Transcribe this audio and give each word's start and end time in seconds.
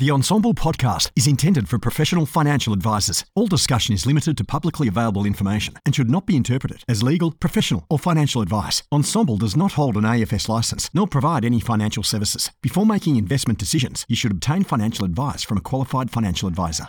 The 0.00 0.08
Ensombl 0.08 0.54
podcast 0.54 1.10
is 1.14 1.26
intended 1.26 1.68
for 1.68 1.78
professional 1.78 2.24
financial 2.24 2.72
advisors. 2.72 3.26
All 3.34 3.46
discussion 3.46 3.94
is 3.94 4.06
limited 4.06 4.34
to 4.38 4.44
publicly 4.44 4.88
available 4.88 5.26
information 5.26 5.74
and 5.84 5.94
should 5.94 6.08
not 6.08 6.24
be 6.24 6.36
interpreted 6.36 6.84
as 6.88 7.02
legal, 7.02 7.32
professional, 7.32 7.84
or 7.90 7.98
financial 7.98 8.40
advice. 8.40 8.82
Ensombl 8.90 9.38
does 9.38 9.58
not 9.58 9.72
hold 9.72 9.98
an 9.98 10.04
AFS 10.04 10.48
license 10.48 10.88
nor 10.94 11.06
provide 11.06 11.44
any 11.44 11.60
financial 11.60 12.02
services. 12.02 12.50
Before 12.62 12.86
making 12.86 13.16
investment 13.16 13.58
decisions, 13.58 14.06
you 14.08 14.16
should 14.16 14.30
obtain 14.30 14.64
financial 14.64 15.04
advice 15.04 15.42
from 15.42 15.58
a 15.58 15.60
qualified 15.60 16.10
financial 16.10 16.48
advisor. 16.48 16.88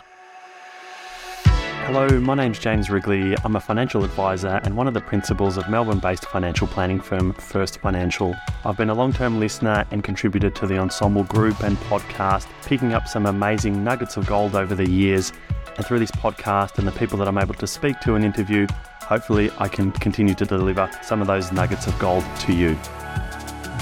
Hello, 1.86 2.08
my 2.20 2.34
name's 2.34 2.60
James 2.60 2.90
Wrigley. 2.90 3.34
I'm 3.44 3.56
a 3.56 3.60
financial 3.60 4.04
advisor 4.04 4.60
and 4.62 4.76
one 4.76 4.86
of 4.86 4.94
the 4.94 5.00
principals 5.00 5.56
of 5.56 5.68
Melbourne 5.68 5.98
based 5.98 6.24
financial 6.26 6.68
planning 6.68 7.00
firm 7.00 7.32
First 7.32 7.80
Financial. 7.80 8.36
I've 8.64 8.76
been 8.76 8.88
a 8.88 8.94
long 8.94 9.12
term 9.12 9.40
listener 9.40 9.84
and 9.90 10.04
contributor 10.04 10.48
to 10.48 10.66
the 10.68 10.74
Ensombl 10.74 11.26
group 11.26 11.60
and 11.60 11.76
podcast, 11.78 12.46
picking 12.64 12.94
up 12.94 13.08
some 13.08 13.26
amazing 13.26 13.82
nuggets 13.82 14.16
of 14.16 14.26
gold 14.26 14.54
over 14.54 14.76
the 14.76 14.88
years. 14.88 15.32
And 15.76 15.84
through 15.84 15.98
this 15.98 16.12
podcast 16.12 16.78
and 16.78 16.86
the 16.86 16.92
people 16.92 17.18
that 17.18 17.26
I'm 17.26 17.36
able 17.36 17.54
to 17.54 17.66
speak 17.66 17.98
to 18.02 18.14
and 18.14 18.24
interview, 18.24 18.68
hopefully 19.00 19.50
I 19.58 19.66
can 19.66 19.90
continue 19.90 20.34
to 20.34 20.46
deliver 20.46 20.88
some 21.02 21.20
of 21.20 21.26
those 21.26 21.50
nuggets 21.50 21.88
of 21.88 21.98
gold 21.98 22.24
to 22.42 22.54
you. 22.54 22.78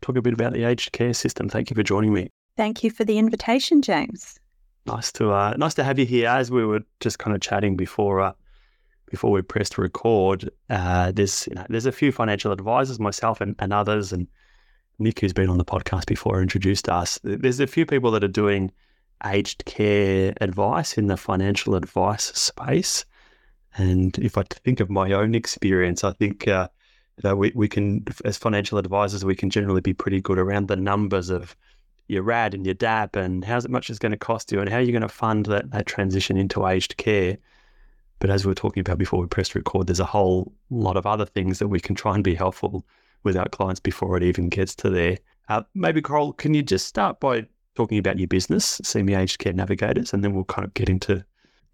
talk 0.00 0.16
a 0.16 0.22
bit 0.22 0.34
about 0.34 0.52
the 0.52 0.64
aged 0.64 0.90
care 0.90 1.14
system. 1.14 1.48
Thank 1.48 1.70
you 1.70 1.76
for 1.76 1.84
joining 1.84 2.12
me. 2.12 2.28
Thank 2.56 2.82
you 2.82 2.90
for 2.90 3.04
the 3.04 3.16
invitation, 3.16 3.82
James. 3.82 4.40
Nice 4.84 5.12
to 5.12 5.30
uh, 5.30 5.54
nice 5.56 5.74
to 5.74 5.84
have 5.84 6.00
you 6.00 6.06
here. 6.06 6.28
As 6.28 6.50
we 6.50 6.66
were 6.66 6.80
just 6.98 7.20
kind 7.20 7.36
of 7.36 7.40
chatting 7.40 7.76
before 7.76 8.20
uh, 8.20 8.32
before 9.08 9.30
we 9.30 9.42
pressed 9.42 9.78
record, 9.78 10.50
uh, 10.70 11.12
there's 11.12 11.46
you 11.46 11.54
know, 11.54 11.66
there's 11.68 11.86
a 11.86 11.92
few 11.92 12.10
financial 12.10 12.50
advisors, 12.50 12.98
myself 12.98 13.40
and, 13.40 13.54
and 13.60 13.72
others, 13.72 14.12
and 14.12 14.26
Nick, 14.98 15.20
who's 15.20 15.32
been 15.32 15.50
on 15.50 15.58
the 15.58 15.64
podcast 15.64 16.06
before, 16.06 16.40
introduced 16.40 16.88
us. 16.88 17.18
There's 17.22 17.60
a 17.60 17.66
few 17.66 17.84
people 17.84 18.10
that 18.12 18.24
are 18.24 18.28
doing 18.28 18.72
aged 19.24 19.64
care 19.64 20.34
advice 20.40 20.96
in 20.96 21.06
the 21.06 21.16
financial 21.16 21.74
advice 21.74 22.24
space. 22.24 23.04
And 23.76 24.16
if 24.18 24.38
I 24.38 24.42
think 24.42 24.80
of 24.80 24.88
my 24.88 25.12
own 25.12 25.34
experience, 25.34 26.02
I 26.02 26.12
think 26.12 26.48
uh, 26.48 26.68
we, 27.22 27.52
we 27.54 27.68
can, 27.68 28.04
as 28.24 28.38
financial 28.38 28.78
advisors, 28.78 29.24
we 29.24 29.34
can 29.34 29.50
generally 29.50 29.82
be 29.82 29.92
pretty 29.92 30.20
good 30.20 30.38
around 30.38 30.68
the 30.68 30.76
numbers 30.76 31.28
of 31.28 31.54
your 32.08 32.22
RAD 32.22 32.54
and 32.54 32.64
your 32.64 32.74
DAP 32.74 33.16
and 33.16 33.44
how 33.44 33.60
much 33.68 33.90
it's 33.90 33.98
going 33.98 34.12
to 34.12 34.18
cost 34.18 34.52
you 34.52 34.60
and 34.60 34.68
how 34.68 34.78
you're 34.78 34.92
going 34.92 35.02
to 35.02 35.08
fund 35.08 35.46
that, 35.46 35.70
that 35.72 35.86
transition 35.86 36.36
into 36.36 36.66
aged 36.66 36.96
care. 36.96 37.36
But 38.18 38.30
as 38.30 38.44
we 38.44 38.50
were 38.50 38.54
talking 38.54 38.80
about 38.80 38.96
before 38.96 39.20
we 39.20 39.26
pressed 39.26 39.54
record, 39.54 39.88
there's 39.88 40.00
a 40.00 40.06
whole 40.06 40.52
lot 40.70 40.96
of 40.96 41.04
other 41.04 41.26
things 41.26 41.58
that 41.58 41.68
we 41.68 41.80
can 41.80 41.94
try 41.94 42.14
and 42.14 42.24
be 42.24 42.34
helpful 42.34 42.86
with 43.26 43.36
our 43.36 43.48
clients 43.50 43.80
before 43.80 44.16
it 44.16 44.22
even 44.22 44.48
gets 44.48 44.74
to 44.76 44.88
there. 44.88 45.18
Uh, 45.50 45.62
maybe, 45.74 46.00
Coral, 46.00 46.32
can 46.32 46.54
you 46.54 46.62
just 46.62 46.86
start 46.86 47.20
by 47.20 47.46
talking 47.74 47.98
about 47.98 48.18
your 48.18 48.28
business, 48.28 48.80
See 48.82 49.02
Me 49.02 49.14
Aged 49.14 49.38
Care 49.38 49.52
Navigators, 49.52 50.14
and 50.14 50.24
then 50.24 50.32
we'll 50.32 50.44
kind 50.44 50.64
of 50.64 50.72
get 50.72 50.88
into 50.88 51.22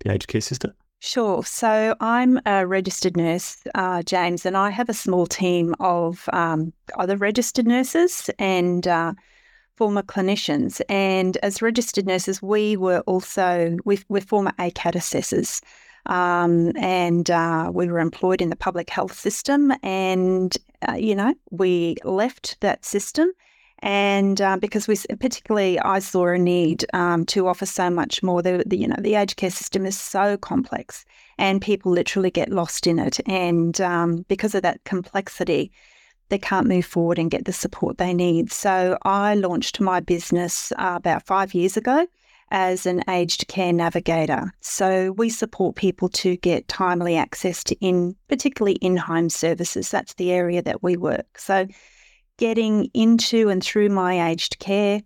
the 0.00 0.10
aged 0.10 0.26
care 0.26 0.40
system? 0.40 0.72
Sure. 0.98 1.44
So 1.44 1.96
I'm 2.00 2.40
a 2.46 2.66
registered 2.66 3.16
nurse, 3.16 3.62
uh, 3.74 4.02
James, 4.02 4.46
and 4.46 4.56
I 4.56 4.70
have 4.70 4.88
a 4.88 4.94
small 4.94 5.26
team 5.26 5.74
of 5.80 6.28
um, 6.32 6.72
other 6.96 7.16
registered 7.16 7.66
nurses 7.66 8.30
and 8.38 8.86
uh, 8.86 9.12
former 9.76 10.02
clinicians. 10.02 10.80
And 10.88 11.36
as 11.38 11.60
registered 11.60 12.06
nurses, 12.06 12.40
we 12.40 12.76
were 12.76 13.00
also 13.00 13.76
we're 13.84 14.20
former 14.20 14.52
ACAT 14.58 14.94
assessors. 14.94 15.60
Um, 16.06 16.72
and 16.76 17.30
uh, 17.30 17.70
we 17.72 17.88
were 17.88 18.00
employed 18.00 18.40
in 18.42 18.50
the 18.50 18.56
public 18.56 18.90
health 18.90 19.18
system. 19.18 19.72
And, 19.82 20.56
uh, 20.88 20.94
you 20.94 21.14
know, 21.14 21.34
we 21.50 21.96
left 22.04 22.56
that 22.60 22.84
system. 22.84 23.30
And 23.80 24.40
uh, 24.40 24.56
because 24.58 24.86
we 24.86 24.96
particularly, 25.18 25.78
I 25.80 25.98
saw 25.98 26.28
a 26.28 26.38
need 26.38 26.84
um, 26.92 27.26
to 27.26 27.48
offer 27.48 27.66
so 27.66 27.90
much 27.90 28.22
more. 28.22 28.40
The, 28.40 28.62
the, 28.64 28.76
you 28.76 28.86
know, 28.86 28.96
the 28.98 29.16
aged 29.16 29.36
care 29.36 29.50
system 29.50 29.84
is 29.84 29.98
so 29.98 30.36
complex, 30.36 31.04
and 31.36 31.60
people 31.60 31.90
literally 31.90 32.30
get 32.30 32.50
lost 32.50 32.86
in 32.86 33.00
it. 33.00 33.18
And 33.26 33.80
um, 33.80 34.24
because 34.28 34.54
of 34.54 34.62
that 34.62 34.84
complexity, 34.84 35.72
they 36.28 36.38
can't 36.38 36.68
move 36.68 36.86
forward 36.86 37.18
and 37.18 37.30
get 37.30 37.44
the 37.44 37.52
support 37.52 37.98
they 37.98 38.14
need. 38.14 38.52
So 38.52 38.98
I 39.02 39.34
launched 39.34 39.80
my 39.80 39.98
business 39.98 40.70
uh, 40.78 40.94
about 40.94 41.26
five 41.26 41.52
years 41.52 41.76
ago 41.76 42.06
as 42.52 42.84
an 42.84 43.02
aged 43.08 43.48
care 43.48 43.72
navigator. 43.72 44.52
So 44.60 45.12
we 45.12 45.30
support 45.30 45.74
people 45.74 46.10
to 46.10 46.36
get 46.36 46.68
timely 46.68 47.16
access 47.16 47.64
to 47.64 47.74
in 47.80 48.14
particularly 48.28 48.76
in-home 48.76 49.30
services. 49.30 49.90
That's 49.90 50.14
the 50.14 50.30
area 50.30 50.62
that 50.62 50.82
we 50.82 50.96
work. 50.98 51.38
So 51.38 51.66
getting 52.36 52.90
into 52.92 53.48
and 53.48 53.64
through 53.64 53.88
my 53.88 54.28
aged 54.28 54.58
care, 54.58 55.00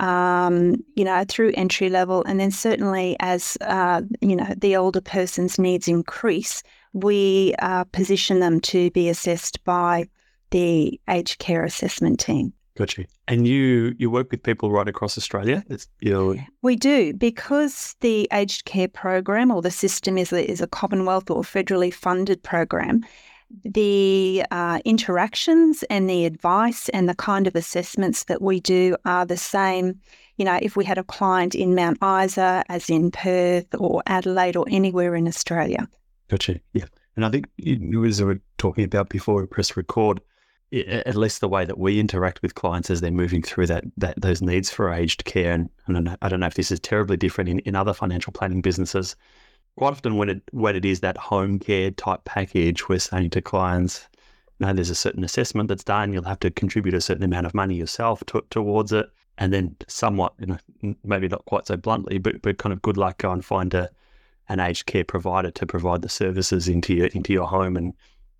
um, 0.00 0.76
you 0.96 1.04
know, 1.04 1.24
through 1.28 1.52
entry 1.54 1.90
level, 1.90 2.24
and 2.24 2.40
then 2.40 2.50
certainly 2.50 3.16
as 3.20 3.58
uh, 3.60 4.00
you 4.20 4.36
know 4.36 4.54
the 4.56 4.76
older 4.76 5.00
person's 5.00 5.58
needs 5.58 5.88
increase, 5.88 6.62
we 6.94 7.54
uh, 7.58 7.84
position 7.84 8.40
them 8.40 8.60
to 8.60 8.90
be 8.92 9.08
assessed 9.08 9.62
by 9.64 10.08
the 10.50 10.98
aged 11.10 11.38
care 11.38 11.64
assessment 11.64 12.18
team. 12.18 12.52
Got 12.78 12.96
you. 12.96 13.06
And 13.26 13.48
you 13.48 13.96
you 13.98 14.08
work 14.08 14.30
with 14.30 14.44
people 14.44 14.70
right 14.70 14.86
across 14.86 15.18
Australia. 15.18 15.64
you 16.00 16.12
know... 16.12 16.36
We 16.62 16.76
do 16.76 17.12
because 17.12 17.96
the 18.02 18.28
aged 18.32 18.66
care 18.66 18.86
program 18.86 19.50
or 19.50 19.62
the 19.62 19.72
system 19.72 20.16
is 20.16 20.32
a, 20.32 20.48
is 20.48 20.60
a 20.60 20.68
Commonwealth 20.68 21.28
or 21.28 21.42
federally 21.42 21.92
funded 21.92 22.40
program. 22.44 23.04
The 23.64 24.44
uh, 24.52 24.78
interactions 24.84 25.82
and 25.90 26.08
the 26.08 26.24
advice 26.24 26.88
and 26.90 27.08
the 27.08 27.16
kind 27.16 27.48
of 27.48 27.56
assessments 27.56 28.24
that 28.24 28.42
we 28.42 28.60
do 28.60 28.96
are 29.04 29.26
the 29.26 29.36
same. 29.36 29.98
You 30.36 30.44
know, 30.44 30.60
if 30.62 30.76
we 30.76 30.84
had 30.84 30.98
a 30.98 31.04
client 31.04 31.56
in 31.56 31.74
Mount 31.74 31.98
Isa, 32.00 32.62
as 32.68 32.88
in 32.88 33.10
Perth 33.10 33.74
or 33.76 34.04
Adelaide 34.06 34.54
or 34.54 34.66
anywhere 34.70 35.16
in 35.16 35.26
Australia. 35.26 35.88
Gotcha. 36.28 36.60
Yeah. 36.74 36.84
And 37.16 37.24
I 37.24 37.30
think 37.30 37.48
you, 37.56 38.04
as 38.04 38.20
we 38.20 38.26
were 38.26 38.40
talking 38.56 38.84
about 38.84 39.08
before 39.08 39.40
we 39.40 39.48
press 39.48 39.76
record, 39.76 40.20
at 40.72 41.16
least 41.16 41.40
the 41.40 41.48
way 41.48 41.64
that 41.64 41.78
we 41.78 41.98
interact 41.98 42.42
with 42.42 42.54
clients 42.54 42.90
as 42.90 43.00
they're 43.00 43.10
moving 43.10 43.42
through 43.42 43.66
that, 43.66 43.84
that 43.96 44.20
those 44.20 44.42
needs 44.42 44.70
for 44.70 44.92
aged 44.92 45.24
care. 45.24 45.52
And, 45.52 45.70
and 45.86 46.16
I 46.20 46.28
don't 46.28 46.40
know 46.40 46.46
if 46.46 46.54
this 46.54 46.70
is 46.70 46.80
terribly 46.80 47.16
different 47.16 47.48
in, 47.48 47.58
in 47.60 47.74
other 47.74 47.94
financial 47.94 48.32
planning 48.32 48.60
businesses. 48.60 49.16
Quite 49.76 49.92
often, 49.92 50.16
when 50.16 50.28
it 50.28 50.42
when 50.50 50.74
it 50.74 50.84
is 50.84 51.00
that 51.00 51.16
home 51.16 51.58
care 51.58 51.92
type 51.92 52.24
package, 52.24 52.88
we're 52.88 52.98
saying 52.98 53.30
to 53.30 53.40
clients, 53.40 54.08
"No, 54.58 54.72
there's 54.72 54.90
a 54.90 54.94
certain 54.94 55.22
assessment 55.22 55.68
that's 55.68 55.84
done. 55.84 56.12
You'll 56.12 56.24
have 56.24 56.40
to 56.40 56.50
contribute 56.50 56.94
a 56.94 57.00
certain 57.00 57.22
amount 57.22 57.46
of 57.46 57.54
money 57.54 57.76
yourself 57.76 58.24
to, 58.26 58.42
towards 58.50 58.92
it, 58.92 59.08
and 59.38 59.52
then 59.52 59.76
somewhat, 59.86 60.34
you 60.40 60.46
know, 60.46 60.94
maybe 61.04 61.28
not 61.28 61.44
quite 61.44 61.68
so 61.68 61.76
bluntly, 61.76 62.18
but 62.18 62.42
but 62.42 62.58
kind 62.58 62.72
of 62.72 62.82
good 62.82 62.96
luck 62.96 63.18
go 63.18 63.30
and 63.30 63.44
find 63.44 63.72
a 63.72 63.88
an 64.48 64.58
aged 64.58 64.86
care 64.86 65.04
provider 65.04 65.52
to 65.52 65.64
provide 65.64 66.02
the 66.02 66.08
services 66.08 66.66
into 66.68 66.92
your 66.92 67.06
into 67.08 67.32
your 67.32 67.46
home, 67.46 67.76
and 67.76 67.94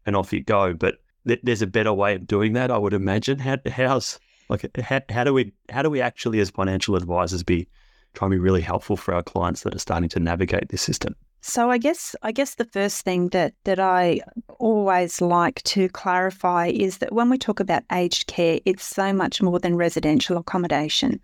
and 0.07 0.17
off 0.17 0.33
you 0.33 0.43
go." 0.43 0.75
But 0.75 0.99
there's 1.43 1.63
a 1.63 1.67
better 1.67 1.93
way 1.93 2.15
of 2.15 2.27
doing 2.27 2.53
that, 2.55 2.71
I 2.71 2.79
would 2.79 2.93
imagine. 2.93 3.39
How, 3.39 3.59
how's 3.71 4.19
like 4.49 4.65
how, 4.81 5.01
how 5.11 5.25
do 5.25 5.35
we 5.35 5.53
how 5.71 5.83
do 5.83 5.91
we 5.91 6.01
actually 6.01 6.41
as 6.41 6.51
financial 6.51 6.97
advisors 6.97 7.43
be 7.43 7.69
trying 8.15 8.31
to 8.31 8.37
be 8.37 8.41
really 8.41 8.63
helpful 8.63 8.97
for 8.97 9.15
our 9.15 9.23
clients 9.23 9.63
that 9.63 9.75
are 9.75 9.79
starting 9.79 10.09
to 10.11 10.21
navigate 10.21 10.69
this 10.71 10.83
system? 10.83 11.15
So 11.41 11.71
I 11.71 11.79
guess 11.79 12.17
I 12.23 12.33
guess 12.33 12.57
the 12.57 12.65
first 12.65 13.05
thing 13.05 13.29
that 13.29 13.55
that 13.65 13.79
I 13.79 14.21
always 14.59 15.21
like 15.21 15.63
to 15.65 15.89
clarify 15.89 16.67
is 16.69 16.99
that 16.99 17.13
when 17.13 17.31
we 17.31 17.39
talk 17.39 17.61
about 17.61 17.85
aged 17.93 18.27
care, 18.27 18.61
it's 18.65 18.85
so 18.85 19.13
much 19.13 19.41
more 19.41 19.59
than 19.59 19.77
residential 19.77 20.37
accommodation. 20.37 21.21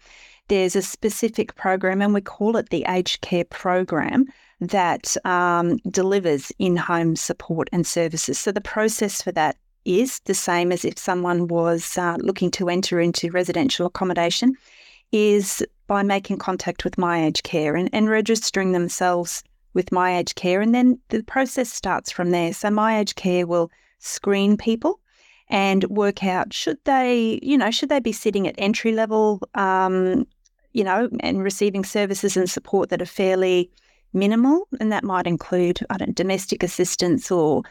There's 0.48 0.76
a 0.76 0.82
specific 0.82 1.54
program, 1.54 2.02
and 2.02 2.12
we 2.12 2.20
call 2.20 2.56
it 2.56 2.68
the 2.68 2.84
aged 2.86 3.22
care 3.22 3.44
program 3.44 4.26
that 4.60 5.16
um, 5.24 5.78
delivers 5.90 6.52
in-home 6.58 7.16
support 7.16 7.68
and 7.72 7.86
services. 7.86 8.38
So 8.38 8.52
the 8.52 8.60
process 8.60 9.22
for 9.22 9.32
that 9.32 9.56
is 9.84 10.20
the 10.20 10.34
same 10.34 10.72
as 10.72 10.84
if 10.84 10.98
someone 10.98 11.48
was 11.48 11.96
uh, 11.98 12.16
looking 12.20 12.50
to 12.52 12.69
enter 12.69 13.00
into 13.00 13.31
residential 13.31 13.86
accommodation 13.86 14.56
is 15.12 15.64
by 15.86 16.02
making 16.02 16.38
contact 16.38 16.84
with 16.84 16.98
My 16.98 17.25
Aged 17.25 17.44
Care 17.44 17.76
and, 17.76 17.90
and 17.92 18.08
registering 18.08 18.72
themselves 18.72 19.44
with 19.75 19.92
My 19.92 20.16
Aged 20.16 20.34
Care. 20.36 20.60
And 20.60 20.75
then 20.75 20.98
the 21.08 21.22
process 21.22 21.70
starts 21.72 22.10
from 22.10 22.31
there. 22.31 22.52
So 22.52 22.70
My 22.70 22.98
Aged 22.98 23.16
Care 23.16 23.46
will 23.46 23.70
screen 23.98 24.56
people 24.56 25.00
and 25.48 25.84
work 25.84 26.25
out 26.25 26.52
should 26.52 26.78
they, 26.84 27.38
you 27.42 27.58
know, 27.58 27.70
should 27.70 27.90
they 27.90 28.00
be 28.00 28.12
sitting 28.12 28.48
at 28.48 28.54
entry 28.56 28.92
level, 28.92 29.40
um, 29.54 30.26
you 30.72 30.82
know, 30.82 31.08
and 31.20 31.42
receiving 31.42 31.84
services 31.84 32.37
and 32.37 32.48
support 32.48 32.88
that 32.88 33.02
are 33.02 33.06
fairly 33.06 33.70
minimal, 34.12 34.66
and 34.80 34.90
that 34.90 35.04
might 35.04 35.26
include 35.26 35.80
I 35.90 35.98
don't 35.98 36.14
domestic 36.14 36.62
assistance 36.62 37.30
or 37.30 37.62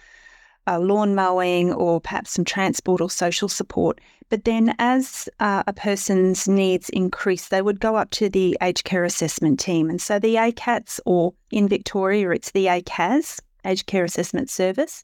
uh, 0.67 0.79
lawn 0.79 1.15
mowing 1.15 1.73
or 1.73 1.99
perhaps 2.01 2.31
some 2.31 2.45
transport 2.45 3.01
or 3.01 3.09
social 3.09 3.49
support. 3.49 3.99
But 4.29 4.45
then, 4.45 4.73
as 4.79 5.29
uh, 5.39 5.63
a 5.67 5.73
person's 5.73 6.47
needs 6.47 6.89
increase, 6.89 7.49
they 7.49 7.61
would 7.61 7.79
go 7.79 7.95
up 7.95 8.09
to 8.11 8.29
the 8.29 8.57
aged 8.61 8.83
care 8.83 9.03
assessment 9.03 9.59
team. 9.59 9.89
And 9.89 10.01
so, 10.01 10.17
the 10.17 10.35
ACATS, 10.35 10.99
or 11.05 11.33
in 11.51 11.67
Victoria, 11.67 12.31
it's 12.31 12.51
the 12.51 12.65
ACAS, 12.65 13.39
Aged 13.65 13.85
Care 13.85 14.03
Assessment 14.03 14.49
Service. 14.49 15.03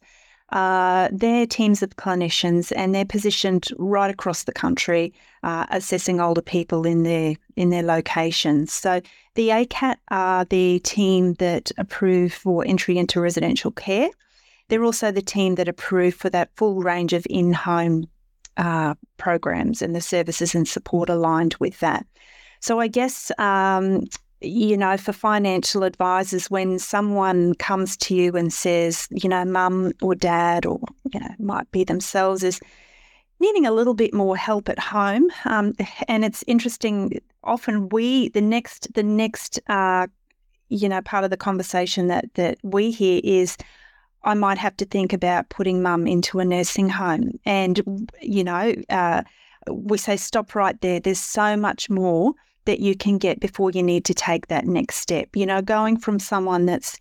Uh, 0.52 1.10
they're 1.12 1.46
teams 1.46 1.84
of 1.84 1.96
clinicians 1.96 2.74
and 2.76 2.94
they're 2.94 3.06
positioned 3.06 3.68
right 3.78 4.10
across 4.10 4.44
the 4.44 4.52
country, 4.52 5.14
uh, 5.44 5.68
assessing 5.70 6.20
older 6.20 6.42
people 6.42 6.88
in 6.88 7.04
their 7.04 7.36
in 7.56 7.70
their 7.70 7.84
locations. 7.84 8.74
So 8.74 9.02
the 9.36 9.50
ACAT 9.50 9.98
are 10.10 10.46
the 10.46 10.80
team 10.80 11.36
that 11.36 11.72
approve 11.78 12.34
for 12.34 12.66
entry 12.66 12.98
into 12.98 13.22
residential 13.22 13.72
care. 13.72 14.10
They're 14.70 14.86
also 14.86 15.12
the 15.12 15.22
team 15.22 15.56
that 15.56 15.68
approve 15.68 16.16
for 16.16 16.30
that 16.30 16.50
full 16.56 16.82
range 16.82 17.14
of 17.14 17.28
in-home 17.30 18.08
uh, 18.58 18.96
programs 19.18 19.82
and 19.82 19.94
the 19.94 20.02
services 20.02 20.56
and 20.56 20.68
support 20.68 21.10
aligned 21.10 21.56
with 21.60 21.80
that. 21.80 22.06
So 22.62 22.80
I 22.80 22.88
guess 22.88 23.32
um, 23.38 24.08
you 24.42 24.78
know, 24.78 24.96
for 24.96 25.12
financial 25.12 25.84
advisors, 25.84 26.50
when 26.50 26.80
someone 26.80 27.56
comes 27.56 27.98
to 27.98 28.16
you 28.16 28.36
and 28.36 28.54
says, 28.54 29.08
you 29.12 29.28
know, 29.28 29.44
mum 29.44 29.92
or 30.02 30.16
dad, 30.16 30.66
or, 30.66 30.80
you 31.14 31.20
know, 31.20 31.36
might 31.40 31.70
be 31.72 31.84
themselves, 31.84 32.44
is 32.44 32.60
needing 33.40 33.66
a 33.66 33.72
little 33.72 33.94
bit 33.94 34.14
more 34.14 34.38
help 34.38 34.70
at 34.70 34.80
home. 34.80 35.30
Um, 35.46 35.74
and 36.08 36.24
it's 36.24 36.44
interesting, 36.48 37.20
often 37.44 37.90
we, 37.90 38.30
the 38.30 38.42
next, 38.42 38.94
the 38.94 39.04
next, 39.04 39.60
uh, 39.68 40.08
you 40.70 40.88
know, 40.88 41.02
part 41.02 41.26
of 41.26 41.32
the 41.32 41.38
conversation 41.38 42.08
that, 42.08 42.34
that 42.36 42.58
we 42.64 42.92
hear 42.92 43.20
is, 43.24 43.58
I 44.24 44.34
might 44.34 44.58
have 44.58 44.76
to 44.78 44.86
think 44.86 45.14
about 45.14 45.50
putting 45.50 45.82
mum 45.82 46.08
into 46.08 46.40
a 46.40 46.46
nursing 46.46 46.90
home. 46.90 47.40
And, 47.46 48.10
you 48.22 48.44
know, 48.44 48.74
uh, 48.90 49.24
we 49.72 49.98
say, 49.98 50.18
stop 50.18 50.56
right 50.56 50.80
there. 50.82 51.00
There's 51.00 51.20
so 51.20 51.56
much 51.56 51.90
more 51.90 52.34
that 52.66 52.80
you 52.80 52.96
can 52.96 53.18
get 53.18 53.40
before 53.40 53.72
you 53.72 53.82
need 53.82 54.06
to 54.06 54.14
take 54.14 54.48
that 54.48 54.66
next 54.66 54.98
step. 54.98 55.30
You 55.36 55.46
know, 55.46 55.62
going 55.62 55.98
from 55.98 56.20
someone 56.20 56.66
that's 56.66 56.98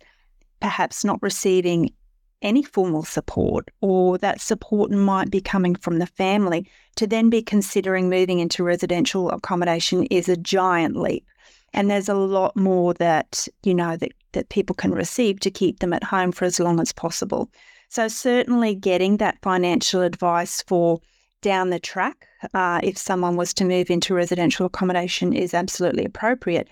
perhaps 0.61 1.03
not 1.03 1.21
receiving 1.21 1.93
any 2.41 2.63
formal 2.63 3.03
support 3.03 3.69
or 3.81 4.17
that 4.17 4.39
support 4.39 4.91
might 4.91 5.29
be 5.29 5.41
coming 5.41 5.75
from 5.75 5.99
the 5.99 6.05
family 6.05 6.69
to 6.95 7.05
then 7.05 7.29
be 7.29 7.41
considering 7.41 8.09
moving 8.09 8.39
into 8.39 8.63
residential 8.63 9.29
accommodation 9.29 10.03
is 10.05 10.29
a 10.29 10.37
giant 10.37 10.95
leap. 10.95 11.25
And 11.73 11.91
there's 11.91 12.09
a 12.09 12.15
lot 12.15 12.55
more 12.55 12.93
that, 12.95 13.47
you 13.63 13.75
know, 13.75 13.97
that, 13.97 14.11
that 14.33 14.49
people 14.49 14.75
can 14.75 14.91
receive 14.91 15.39
to 15.39 15.51
keep 15.51 15.79
them 15.79 15.93
at 15.93 16.03
home 16.03 16.31
for 16.31 16.45
as 16.45 16.59
long 16.59 16.79
as 16.79 16.91
possible. 16.91 17.49
So 17.89 18.07
certainly 18.07 18.75
getting 18.75 19.17
that 19.17 19.41
financial 19.41 20.01
advice 20.01 20.61
for 20.63 20.99
down 21.41 21.69
the 21.69 21.79
track, 21.79 22.27
uh, 22.53 22.79
if 22.83 22.97
someone 22.97 23.35
was 23.35 23.53
to 23.55 23.65
move 23.65 23.89
into 23.89 24.13
residential 24.13 24.65
accommodation, 24.65 25.33
is 25.33 25.53
absolutely 25.53 26.05
appropriate. 26.05 26.67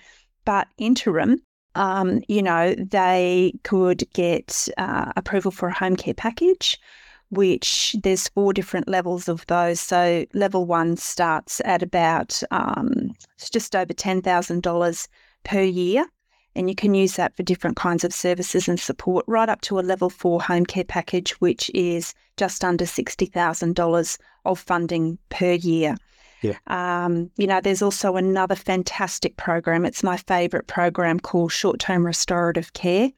But 0.45 0.68
interim, 0.77 1.42
um, 1.75 2.21
you 2.27 2.42
know, 2.42 2.75
they 2.75 3.54
could 3.63 4.04
get 4.13 4.68
uh, 4.77 5.12
approval 5.15 5.51
for 5.51 5.69
a 5.69 5.74
home 5.74 5.95
care 5.95 6.13
package, 6.13 6.80
which 7.30 7.95
there's 8.04 8.30
four 8.30 8.54
different 8.54 8.88
levels 8.88 9.27
of 9.27 9.45
those. 9.48 9.80
So 9.80 10.25
level 10.33 10.65
one 10.65 10.98
starts 10.98 11.62
at 11.65 11.81
about 11.81 12.42
um, 12.51 13.12
just 13.51 13.75
over 13.75 13.94
ten 13.94 14.21
thousand 14.21 14.63
dollars 14.63 15.07
per 15.44 15.62
year. 15.62 16.06
And 16.57 16.68
you 16.69 16.75
can 16.75 16.95
use 16.95 17.15
that 17.15 17.38
for 17.38 17.44
different 17.44 17.77
kinds 17.77 18.04
of 18.04 18.12
services 18.12 18.68
and 18.68 18.80
support, 18.80 19.24
right 19.27 19.48
up 19.48 19.62
to 19.62 19.80
a 19.80 19.81
level 19.81 20.09
four 20.09 20.42
home 20.42 20.65
care 20.65 20.83
package, 20.83 21.31
which 21.33 21.69
is 21.75 22.15
just 22.36 22.63
under 22.63 22.83
$60,000 22.83 24.18
of 24.45 24.59
funding 24.59 25.19
per 25.30 25.54
year. 25.54 25.95
Yeah. 26.42 26.57
Um, 26.65 27.30
you 27.38 27.45
know, 27.45 27.62
there's 27.62 27.83
also 27.83 28.15
another 28.15 28.56
fantastic 28.56 29.38
program. 29.38 29.86
It's 29.86 30.04
my 30.04 30.18
favourite 30.18 30.65
program 30.68 31.19
called 31.19 31.51
Short 31.51 31.80
Term 31.80 32.06
Restorative 32.06 32.74
Care. 32.74 33.12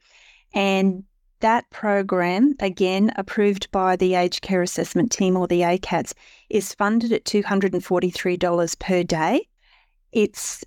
And 0.52 1.04
that 1.40 1.68
program, 1.70 2.54
again 2.60 3.10
approved 3.16 3.70
by 3.70 3.96
the 3.96 4.14
Aged 4.14 4.42
Care 4.42 4.60
Assessment 4.60 5.10
Team 5.10 5.36
or 5.36 5.46
the 5.46 5.62
ACATS, 5.62 6.12
is 6.50 6.74
funded 6.74 7.12
at 7.12 7.24
$243 7.24 8.78
per 8.78 9.02
day. 9.02 9.48
It's 10.12 10.62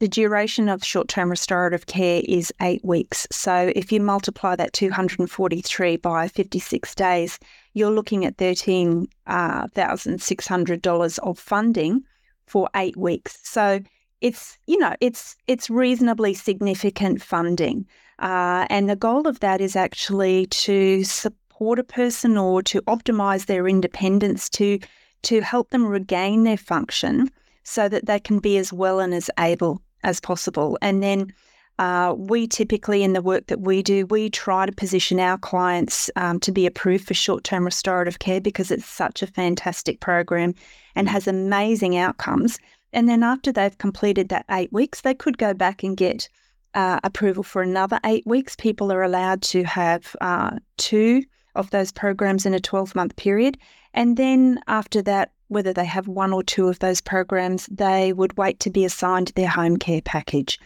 the 0.00 0.08
duration 0.08 0.68
of 0.68 0.84
short 0.84 1.08
term 1.08 1.30
restorative 1.30 1.86
care 1.86 2.22
is 2.24 2.52
eight 2.62 2.84
weeks. 2.84 3.26
So 3.32 3.72
if 3.74 3.90
you 3.90 4.00
multiply 4.00 4.54
that 4.56 4.72
243 4.72 5.96
by 5.96 6.28
56 6.28 6.94
days, 6.94 7.40
you're 7.74 7.90
looking 7.90 8.24
at 8.24 8.36
$13,600 8.36 11.18
uh, 11.18 11.22
of 11.22 11.38
funding 11.38 12.04
for 12.46 12.70
eight 12.76 12.96
weeks. 12.96 13.40
So 13.42 13.80
it's 14.20 14.58
you 14.66 14.78
know 14.78 14.94
it's 15.00 15.36
it's 15.46 15.70
reasonably 15.70 16.34
significant 16.34 17.22
funding, 17.22 17.86
uh, 18.18 18.66
and 18.68 18.90
the 18.90 18.96
goal 18.96 19.28
of 19.28 19.38
that 19.40 19.60
is 19.60 19.76
actually 19.76 20.46
to 20.46 21.04
support 21.04 21.78
a 21.78 21.84
person 21.84 22.36
or 22.36 22.62
to 22.62 22.82
optimize 22.82 23.46
their 23.46 23.68
independence 23.68 24.48
to 24.50 24.80
to 25.22 25.40
help 25.40 25.70
them 25.70 25.86
regain 25.86 26.44
their 26.44 26.56
function 26.56 27.30
so 27.62 27.88
that 27.88 28.06
they 28.06 28.18
can 28.18 28.38
be 28.38 28.58
as 28.58 28.72
well 28.72 28.98
and 28.98 29.14
as 29.14 29.30
able 29.38 29.80
as 30.02 30.20
possible. 30.20 30.78
And 30.82 31.02
then 31.02 31.32
uh, 31.78 32.14
we 32.16 32.48
typically, 32.48 33.04
in 33.04 33.12
the 33.12 33.22
work 33.22 33.46
that 33.46 33.60
we 33.60 33.82
do, 33.82 34.04
we 34.06 34.30
try 34.30 34.66
to 34.66 34.72
position 34.72 35.20
our 35.20 35.38
clients 35.38 36.10
um, 36.16 36.40
to 36.40 36.50
be 36.50 36.66
approved 36.66 37.06
for 37.06 37.14
short 37.14 37.44
term 37.44 37.64
restorative 37.64 38.18
care 38.18 38.40
because 38.40 38.70
it's 38.70 38.86
such 38.86 39.22
a 39.22 39.28
fantastic 39.28 40.00
program 40.00 40.54
and 40.96 41.06
mm. 41.06 41.10
has 41.10 41.28
amazing 41.28 41.96
outcomes. 41.96 42.58
And 42.92 43.08
then 43.08 43.22
after 43.22 43.52
they've 43.52 43.78
completed 43.78 44.28
that 44.30 44.46
eight 44.50 44.72
weeks, 44.72 45.02
they 45.02 45.14
could 45.14 45.38
go 45.38 45.54
back 45.54 45.84
and 45.84 45.96
get 45.96 46.28
uh, 46.74 46.98
approval 47.04 47.42
for 47.42 47.62
another 47.62 48.00
eight 48.04 48.26
weeks. 48.26 48.56
People 48.56 48.90
are 48.92 49.02
allowed 49.02 49.42
to 49.42 49.62
have 49.64 50.16
uh, 50.20 50.58
two 50.78 51.22
of 51.54 51.70
those 51.70 51.92
programs 51.92 52.46
in 52.46 52.54
a 52.54 52.60
12 52.60 52.94
month 52.94 53.14
period. 53.16 53.58
And 53.94 54.16
then 54.16 54.60
after 54.66 55.02
that, 55.02 55.32
whether 55.48 55.72
they 55.72 55.84
have 55.84 56.08
one 56.08 56.32
or 56.32 56.42
two 56.42 56.68
of 56.68 56.78
those 56.78 57.00
programs, 57.00 57.66
they 57.66 58.12
would 58.12 58.36
wait 58.36 58.60
to 58.60 58.70
be 58.70 58.84
assigned 58.84 59.28
their 59.28 59.48
home 59.48 59.76
care 59.76 60.02
package. 60.02 60.58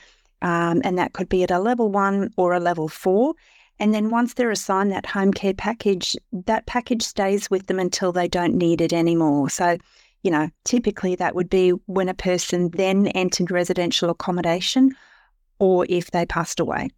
Um, 0.42 0.82
and 0.84 0.98
that 0.98 1.12
could 1.12 1.28
be 1.28 1.42
at 1.42 1.50
a 1.50 1.58
level 1.58 1.88
one 1.88 2.32
or 2.36 2.52
a 2.52 2.60
level 2.60 2.88
four. 2.88 3.34
And 3.78 3.94
then 3.94 4.10
once 4.10 4.34
they're 4.34 4.50
assigned 4.50 4.92
that 4.92 5.06
home 5.06 5.32
care 5.32 5.54
package, 5.54 6.16
that 6.32 6.66
package 6.66 7.02
stays 7.02 7.50
with 7.50 7.66
them 7.66 7.78
until 7.78 8.12
they 8.12 8.28
don't 8.28 8.54
need 8.54 8.80
it 8.80 8.92
anymore. 8.92 9.50
So, 9.50 9.78
you 10.22 10.30
know, 10.30 10.50
typically 10.64 11.14
that 11.16 11.34
would 11.34 11.48
be 11.48 11.70
when 11.86 12.08
a 12.08 12.14
person 12.14 12.70
then 12.70 13.08
entered 13.08 13.50
residential 13.50 14.10
accommodation 14.10 14.94
or 15.58 15.86
if 15.88 16.10
they 16.10 16.26
passed 16.26 16.60
away. 16.60 16.90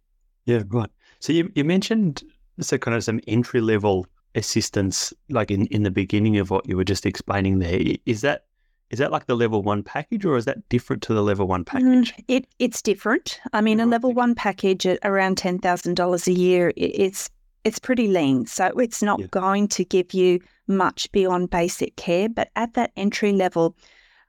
Yeah, 0.45 0.63
right. 0.69 0.89
So 1.19 1.33
you, 1.33 1.51
you 1.55 1.63
mentioned 1.63 2.23
so 2.59 2.77
kind 2.77 2.95
of 2.95 3.03
some 3.03 3.19
entry 3.27 3.61
level 3.61 4.07
assistance, 4.35 5.13
like 5.29 5.49
in, 5.49 5.65
in 5.67 5.83
the 5.83 5.91
beginning 5.91 6.37
of 6.37 6.49
what 6.49 6.67
you 6.67 6.77
were 6.77 6.83
just 6.83 7.05
explaining 7.05 7.59
there. 7.59 7.79
Is 8.05 8.21
that 8.21 8.45
is 8.91 8.99
that 8.99 9.11
like 9.11 9.25
the 9.25 9.35
level 9.35 9.63
one 9.63 9.81
package, 9.81 10.25
or 10.25 10.37
is 10.37 10.45
that 10.45 10.69
different 10.69 11.01
to 11.03 11.13
the 11.13 11.23
level 11.23 11.47
one 11.47 11.65
package? 11.65 12.13
Mm, 12.13 12.23
it 12.27 12.47
it's 12.59 12.81
different. 12.81 13.39
I 13.53 13.61
mean, 13.61 13.79
a 13.79 13.85
level 13.85 14.13
one 14.13 14.35
package 14.35 14.85
at 14.85 14.99
around 15.03 15.37
ten 15.37 15.57
thousand 15.59 15.95
dollars 15.95 16.27
a 16.27 16.33
year, 16.33 16.71
it's 16.75 17.29
it's 17.63 17.79
pretty 17.79 18.07
lean, 18.07 18.45
so 18.45 18.67
it's 18.77 19.01
not 19.01 19.19
yeah. 19.19 19.27
going 19.31 19.67
to 19.69 19.83
give 19.83 20.13
you 20.13 20.39
much 20.67 21.11
beyond 21.11 21.49
basic 21.49 21.95
care. 21.95 22.29
But 22.29 22.49
at 22.55 22.75
that 22.75 22.91
entry 22.95 23.33
level, 23.33 23.75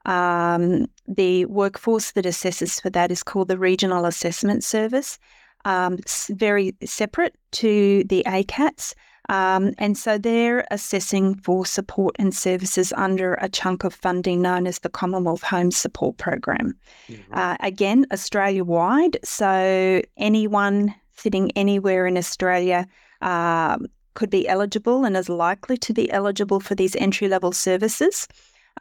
um, 0.05 0.87
the 1.07 1.45
workforce 1.45 2.11
that 2.13 2.25
assesses 2.25 2.81
for 2.81 2.89
that 2.89 3.11
is 3.11 3.21
called 3.21 3.49
the 3.49 3.59
Regional 3.59 4.05
Assessment 4.05 4.63
Service. 4.63 5.19
Um, 5.65 5.95
it's 5.95 6.27
very 6.29 6.73
separate 6.83 7.35
to 7.53 8.03
the 8.05 8.23
ACATS. 8.25 8.95
Um, 9.29 9.73
and 9.77 9.97
so 9.97 10.17
they're 10.17 10.65
assessing 10.71 11.35
for 11.35 11.65
support 11.65 12.15
and 12.17 12.33
services 12.33 12.93
under 12.95 13.33
a 13.35 13.49
chunk 13.49 13.83
of 13.83 13.93
funding 13.93 14.41
known 14.41 14.67
as 14.67 14.79
the 14.79 14.89
Commonwealth 14.89 15.43
Home 15.43 15.71
Support 15.71 16.17
Program. 16.17 16.77
Uh, 17.33 17.57
again, 17.59 18.05
Australia 18.11 18.63
wide. 18.63 19.17
So 19.23 20.01
anyone 20.17 20.95
sitting 21.15 21.51
anywhere 21.55 22.07
in 22.07 22.17
Australia 22.17 22.87
uh, 23.21 23.77
could 24.13 24.29
be 24.29 24.47
eligible 24.47 25.03
and 25.03 25.17
is 25.17 25.29
likely 25.29 25.77
to 25.77 25.93
be 25.93 26.09
eligible 26.11 26.59
for 26.59 26.75
these 26.75 26.95
entry 26.95 27.27
level 27.27 27.51
services. 27.51 28.27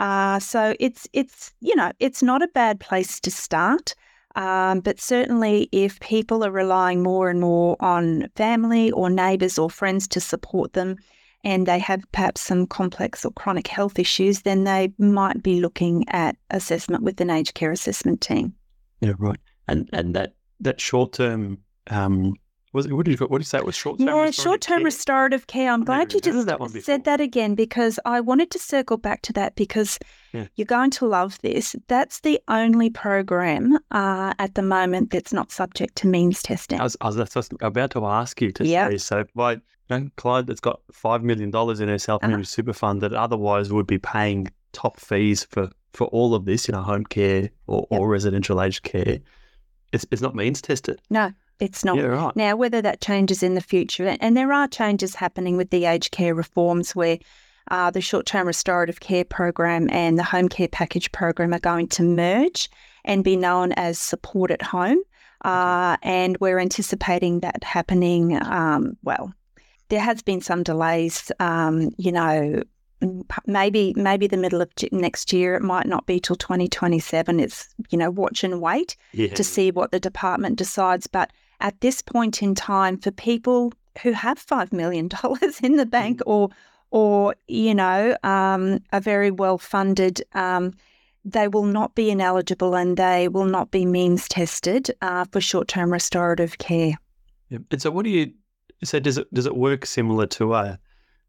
Uh, 0.00 0.38
so 0.38 0.74
it's 0.78 1.08
it's 1.12 1.52
you 1.60 1.74
know 1.74 1.90
it's 2.00 2.22
not 2.22 2.42
a 2.42 2.48
bad 2.48 2.78
place 2.80 3.18
to 3.20 3.30
start. 3.30 3.94
Um, 4.36 4.80
but 4.80 5.00
certainly, 5.00 5.68
if 5.72 5.98
people 6.00 6.44
are 6.44 6.50
relying 6.50 7.02
more 7.02 7.30
and 7.30 7.40
more 7.40 7.76
on 7.80 8.28
family 8.36 8.90
or 8.92 9.10
neighbours 9.10 9.58
or 9.58 9.70
friends 9.70 10.06
to 10.08 10.20
support 10.20 10.74
them, 10.74 10.96
and 11.42 11.66
they 11.66 11.78
have 11.78 12.04
perhaps 12.12 12.42
some 12.42 12.66
complex 12.66 13.24
or 13.24 13.30
chronic 13.32 13.66
health 13.66 13.98
issues, 13.98 14.42
then 14.42 14.64
they 14.64 14.92
might 14.98 15.42
be 15.42 15.60
looking 15.60 16.04
at 16.08 16.36
assessment 16.50 17.02
with 17.02 17.20
an 17.20 17.30
aged 17.30 17.54
care 17.54 17.70
assessment 17.70 18.20
team. 18.20 18.52
Yeah, 19.00 19.12
right. 19.18 19.40
And 19.68 19.88
and 19.92 20.14
that 20.14 20.34
that 20.60 20.80
short 20.80 21.14
term 21.14 21.58
um, 21.88 22.34
was 22.76 22.88
what 22.88 23.04
did 23.06 23.18
you 23.18 23.26
what 23.26 23.38
did 23.38 23.44
you 23.44 23.48
say 23.48 23.58
it 23.58 23.64
was 23.64 23.74
short 23.74 23.98
term? 23.98 24.08
Yeah, 24.08 24.30
short 24.30 24.60
term 24.60 24.84
restorative 24.84 25.46
care. 25.48 25.72
I'm 25.72 25.84
glad 25.84 26.12
you 26.12 26.20
just 26.20 26.46
that 26.46 26.60
said 26.84 27.04
that 27.04 27.20
again 27.20 27.54
because 27.54 27.98
I 28.04 28.20
wanted 28.20 28.50
to 28.52 28.58
circle 28.58 28.96
back 28.96 29.22
to 29.22 29.32
that 29.32 29.56
because 29.56 29.98
yeah. 30.32 30.46
you're 30.54 30.66
going 30.66 30.90
to 30.92 31.06
love 31.06 31.38
this. 31.42 31.74
That's 31.88 32.20
the 32.20 32.40
only 32.46 32.90
program 32.90 33.78
uh, 33.90 34.34
at 34.38 34.54
the 34.54 34.62
moment 34.62 35.10
that's 35.10 35.32
not 35.32 35.50
subject 35.50 35.96
to 35.96 36.06
means 36.06 36.42
testing. 36.42 36.78
I 36.78 36.84
was, 36.84 36.96
I 37.00 37.08
was 37.08 37.50
about 37.60 37.90
to 37.92 38.06
ask 38.06 38.40
you 38.40 38.52
to 38.52 38.66
yep. 38.66 38.92
say 38.92 38.98
so. 38.98 39.24
By 39.34 39.52
you 39.54 39.60
know, 39.90 40.10
client 40.16 40.46
that's 40.46 40.60
got 40.60 40.80
five 40.92 41.24
million 41.24 41.50
dollars 41.50 41.80
in 41.80 41.88
her 41.88 41.98
self 41.98 42.22
managed 42.22 42.36
uh-huh. 42.36 42.44
super 42.44 42.72
fund 42.72 43.00
that 43.00 43.12
otherwise 43.12 43.72
would 43.72 43.86
be 43.86 43.98
paying 43.98 44.48
top 44.72 45.00
fees 45.00 45.44
for 45.44 45.70
for 45.96 46.06
all 46.08 46.34
of 46.34 46.44
this, 46.44 46.68
you 46.68 46.72
know, 46.72 46.82
home 46.82 47.04
care 47.04 47.50
or, 47.66 47.86
yep. 47.90 48.00
or 48.00 48.08
residential 48.08 48.60
aged 48.60 48.82
care. 48.82 49.18
It's, 49.92 50.04
it's 50.10 50.20
not 50.20 50.34
means 50.34 50.60
tested. 50.60 51.00
No. 51.08 51.32
It's 51.58 51.84
not. 51.84 51.96
Yeah, 51.96 52.04
right. 52.04 52.36
Now, 52.36 52.56
whether 52.56 52.82
that 52.82 53.00
changes 53.00 53.42
in 53.42 53.54
the 53.54 53.60
future, 53.60 54.16
and 54.20 54.36
there 54.36 54.52
are 54.52 54.68
changes 54.68 55.14
happening 55.14 55.56
with 55.56 55.70
the 55.70 55.86
aged 55.86 56.10
care 56.10 56.34
reforms 56.34 56.94
where 56.94 57.18
uh, 57.70 57.90
the 57.90 58.00
short 58.00 58.26
term 58.26 58.46
restorative 58.46 59.00
care 59.00 59.24
program 59.24 59.88
and 59.90 60.18
the 60.18 60.22
home 60.22 60.48
care 60.48 60.68
package 60.68 61.10
program 61.12 61.54
are 61.54 61.58
going 61.58 61.88
to 61.88 62.02
merge 62.02 62.68
and 63.04 63.24
be 63.24 63.36
known 63.36 63.72
as 63.72 63.98
support 63.98 64.50
at 64.50 64.62
home. 64.62 64.98
Uh, 65.44 65.96
and 66.02 66.36
we're 66.40 66.58
anticipating 66.58 67.40
that 67.40 67.62
happening. 67.62 68.42
Um, 68.44 68.96
well, 69.02 69.32
there 69.88 70.00
has 70.00 70.22
been 70.22 70.40
some 70.40 70.62
delays, 70.62 71.30
um, 71.38 71.90
you 71.96 72.10
know, 72.12 72.62
maybe 73.46 73.92
maybe 73.96 74.26
the 74.26 74.36
middle 74.36 74.60
of 74.60 74.70
next 74.90 75.32
year 75.32 75.54
it 75.54 75.62
might 75.62 75.86
not 75.86 76.06
be 76.06 76.18
till 76.18 76.34
2027 76.34 77.38
it's 77.38 77.68
you 77.90 77.98
know 77.98 78.10
watch 78.10 78.42
and 78.42 78.62
wait 78.62 78.96
yeah. 79.12 79.32
to 79.34 79.44
see 79.44 79.70
what 79.70 79.90
the 79.90 80.00
department 80.00 80.56
decides 80.56 81.06
but 81.06 81.30
at 81.60 81.80
this 81.80 82.02
point 82.02 82.42
in 82.42 82.54
time 82.54 82.98
for 82.98 83.10
people 83.10 83.72
who 84.02 84.12
have 84.12 84.38
$5 84.38 84.72
million 84.72 85.08
in 85.62 85.76
the 85.76 85.86
bank 85.86 86.20
mm. 86.20 86.22
or, 86.26 86.50
or 86.90 87.34
you 87.48 87.74
know, 87.74 88.16
um, 88.22 88.80
are 88.92 89.00
very 89.00 89.30
well 89.30 89.58
funded, 89.58 90.22
um, 90.34 90.74
they 91.24 91.48
will 91.48 91.64
not 91.64 91.94
be 91.94 92.10
ineligible 92.10 92.76
and 92.76 92.96
they 92.96 93.28
will 93.28 93.46
not 93.46 93.70
be 93.70 93.84
means 93.84 94.28
tested 94.28 94.90
uh, 95.02 95.24
for 95.32 95.40
short 95.40 95.66
term 95.68 95.92
restorative 95.92 96.58
care. 96.58 96.94
Yeah. 97.48 97.58
And 97.70 97.82
so, 97.82 97.90
what 97.90 98.04
do 98.04 98.10
you 98.10 98.32
so 98.84 99.00
does 99.00 99.18
it 99.18 99.32
does 99.34 99.46
it 99.46 99.56
work 99.56 99.86
similar 99.86 100.26
to 100.26 100.54
a 100.54 100.58
uh, 100.58 100.76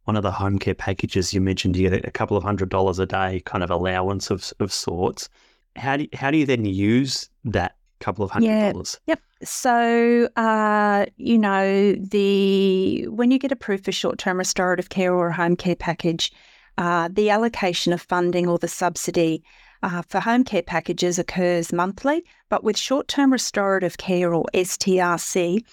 one 0.03 0.15
of 0.15 0.23
the 0.23 0.31
home 0.31 0.59
care 0.59 0.75
packages 0.75 1.33
you 1.33 1.41
mentioned? 1.41 1.75
You 1.75 1.89
get 1.89 2.05
a 2.05 2.11
couple 2.11 2.37
of 2.37 2.43
hundred 2.43 2.69
dollars 2.69 2.99
a 2.99 3.05
day, 3.05 3.41
kind 3.45 3.63
of 3.63 3.71
allowance 3.71 4.29
of 4.29 4.53
of 4.59 4.71
sorts. 4.71 5.29
How 5.75 5.97
do 5.97 6.03
you, 6.03 6.09
how 6.13 6.31
do 6.31 6.37
you 6.37 6.45
then 6.45 6.65
use 6.65 7.29
that 7.45 7.75
couple 7.99 8.23
of 8.23 8.31
hundred 8.31 8.47
yeah. 8.47 8.71
dollars. 8.71 8.99
Yep. 9.07 9.19
So, 9.43 10.29
uh, 10.35 11.05
you 11.17 11.37
know, 11.37 11.93
the 11.93 13.07
when 13.09 13.31
you 13.31 13.39
get 13.39 13.51
approved 13.51 13.85
for 13.85 13.91
short-term 13.91 14.37
restorative 14.37 14.89
care 14.89 15.13
or 15.13 15.27
a 15.27 15.33
home 15.33 15.55
care 15.55 15.75
package, 15.75 16.31
uh, 16.77 17.09
the 17.11 17.29
allocation 17.29 17.93
of 17.93 18.01
funding 18.01 18.47
or 18.47 18.57
the 18.57 18.67
subsidy 18.67 19.43
uh, 19.83 20.01
for 20.01 20.19
home 20.19 20.43
care 20.43 20.63
packages 20.63 21.19
occurs 21.19 21.71
monthly. 21.71 22.23
But 22.49 22.63
with 22.63 22.77
short-term 22.77 23.31
restorative 23.31 23.97
care 23.97 24.33
or 24.33 24.45
STRC, 24.53 25.63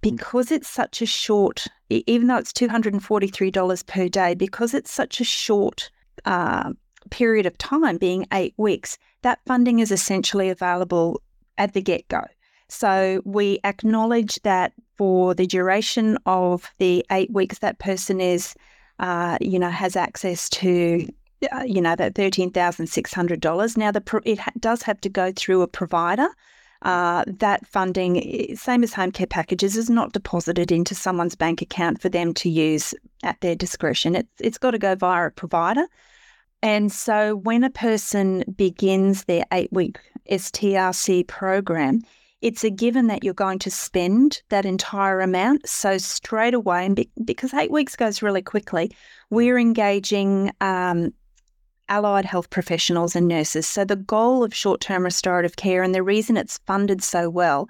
because 0.00 0.52
it's 0.52 0.68
such 0.68 1.02
a 1.02 1.06
short, 1.06 1.66
even 1.90 2.28
though 2.28 2.36
it's 2.36 2.52
two 2.52 2.68
hundred 2.68 2.92
and 2.92 3.02
forty-three 3.02 3.50
dollars 3.50 3.82
per 3.82 4.08
day, 4.08 4.34
because 4.34 4.74
it's 4.74 4.92
such 4.92 5.20
a 5.20 5.24
short 5.24 5.90
uh, 6.24 6.72
period 7.10 7.46
of 7.46 7.58
time, 7.58 7.96
being 7.96 8.26
eight 8.32 8.54
weeks, 8.56 8.96
that 9.22 9.40
funding 9.46 9.80
is 9.80 9.90
essentially 9.90 10.50
available 10.50 11.20
at 11.58 11.74
the 11.74 11.82
get 11.82 12.08
go. 12.08 12.22
So 12.68 13.22
we 13.24 13.60
acknowledge 13.64 14.40
that 14.42 14.72
for 14.96 15.34
the 15.34 15.46
duration 15.46 16.18
of 16.26 16.70
the 16.78 17.04
eight 17.10 17.30
weeks, 17.32 17.58
that 17.60 17.78
person 17.78 18.20
is, 18.20 18.54
uh, 18.98 19.38
you 19.40 19.58
know, 19.58 19.70
has 19.70 19.96
access 19.96 20.48
to, 20.50 21.06
uh, 21.52 21.64
you 21.64 21.80
know, 21.80 21.96
that 21.96 22.14
thirteen 22.14 22.50
thousand 22.50 22.88
six 22.88 23.14
hundred 23.14 23.40
dollars. 23.40 23.76
Now, 23.76 23.90
the 23.90 24.00
pro- 24.00 24.20
it 24.24 24.38
ha- 24.38 24.52
does 24.58 24.82
have 24.82 25.00
to 25.00 25.08
go 25.08 25.32
through 25.32 25.62
a 25.62 25.68
provider. 25.68 26.28
Uh, 26.82 27.24
that 27.26 27.66
funding, 27.66 28.54
same 28.56 28.84
as 28.84 28.94
home 28.94 29.12
care 29.12 29.26
packages, 29.26 29.76
is 29.76 29.90
not 29.90 30.12
deposited 30.12 30.70
into 30.70 30.94
someone's 30.94 31.34
bank 31.34 31.62
account 31.62 32.00
for 32.00 32.08
them 32.08 32.32
to 32.34 32.48
use 32.48 32.94
at 33.22 33.40
their 33.40 33.56
discretion. 33.56 34.14
It's 34.14 34.28
it's 34.40 34.58
got 34.58 34.72
to 34.72 34.78
go 34.78 34.94
via 34.94 35.26
a 35.26 35.30
provider. 35.30 35.86
And 36.62 36.92
so 36.92 37.36
when 37.36 37.64
a 37.64 37.70
person 37.70 38.44
begins 38.56 39.24
their 39.24 39.44
eight 39.52 39.72
week 39.72 39.98
STRC 40.30 41.26
program, 41.26 42.02
it's 42.40 42.62
a 42.62 42.70
given 42.70 43.08
that 43.08 43.24
you're 43.24 43.34
going 43.34 43.58
to 43.60 43.70
spend 43.70 44.42
that 44.48 44.64
entire 44.64 45.20
amount. 45.20 45.68
So 45.68 45.98
straight 45.98 46.54
away, 46.54 46.86
and 46.86 46.96
be, 46.96 47.10
because 47.24 47.52
eight 47.54 47.70
weeks 47.70 47.96
goes 47.96 48.22
really 48.22 48.42
quickly, 48.42 48.92
we're 49.30 49.58
engaging 49.58 50.52
um, 50.60 51.12
allied 51.88 52.24
health 52.24 52.50
professionals 52.50 53.16
and 53.16 53.26
nurses. 53.26 53.66
So 53.66 53.84
the 53.84 53.96
goal 53.96 54.44
of 54.44 54.54
short-term 54.54 55.04
restorative 55.04 55.56
care, 55.56 55.82
and 55.82 55.94
the 55.94 56.02
reason 56.02 56.36
it's 56.36 56.58
funded 56.58 57.02
so 57.02 57.28
well, 57.28 57.68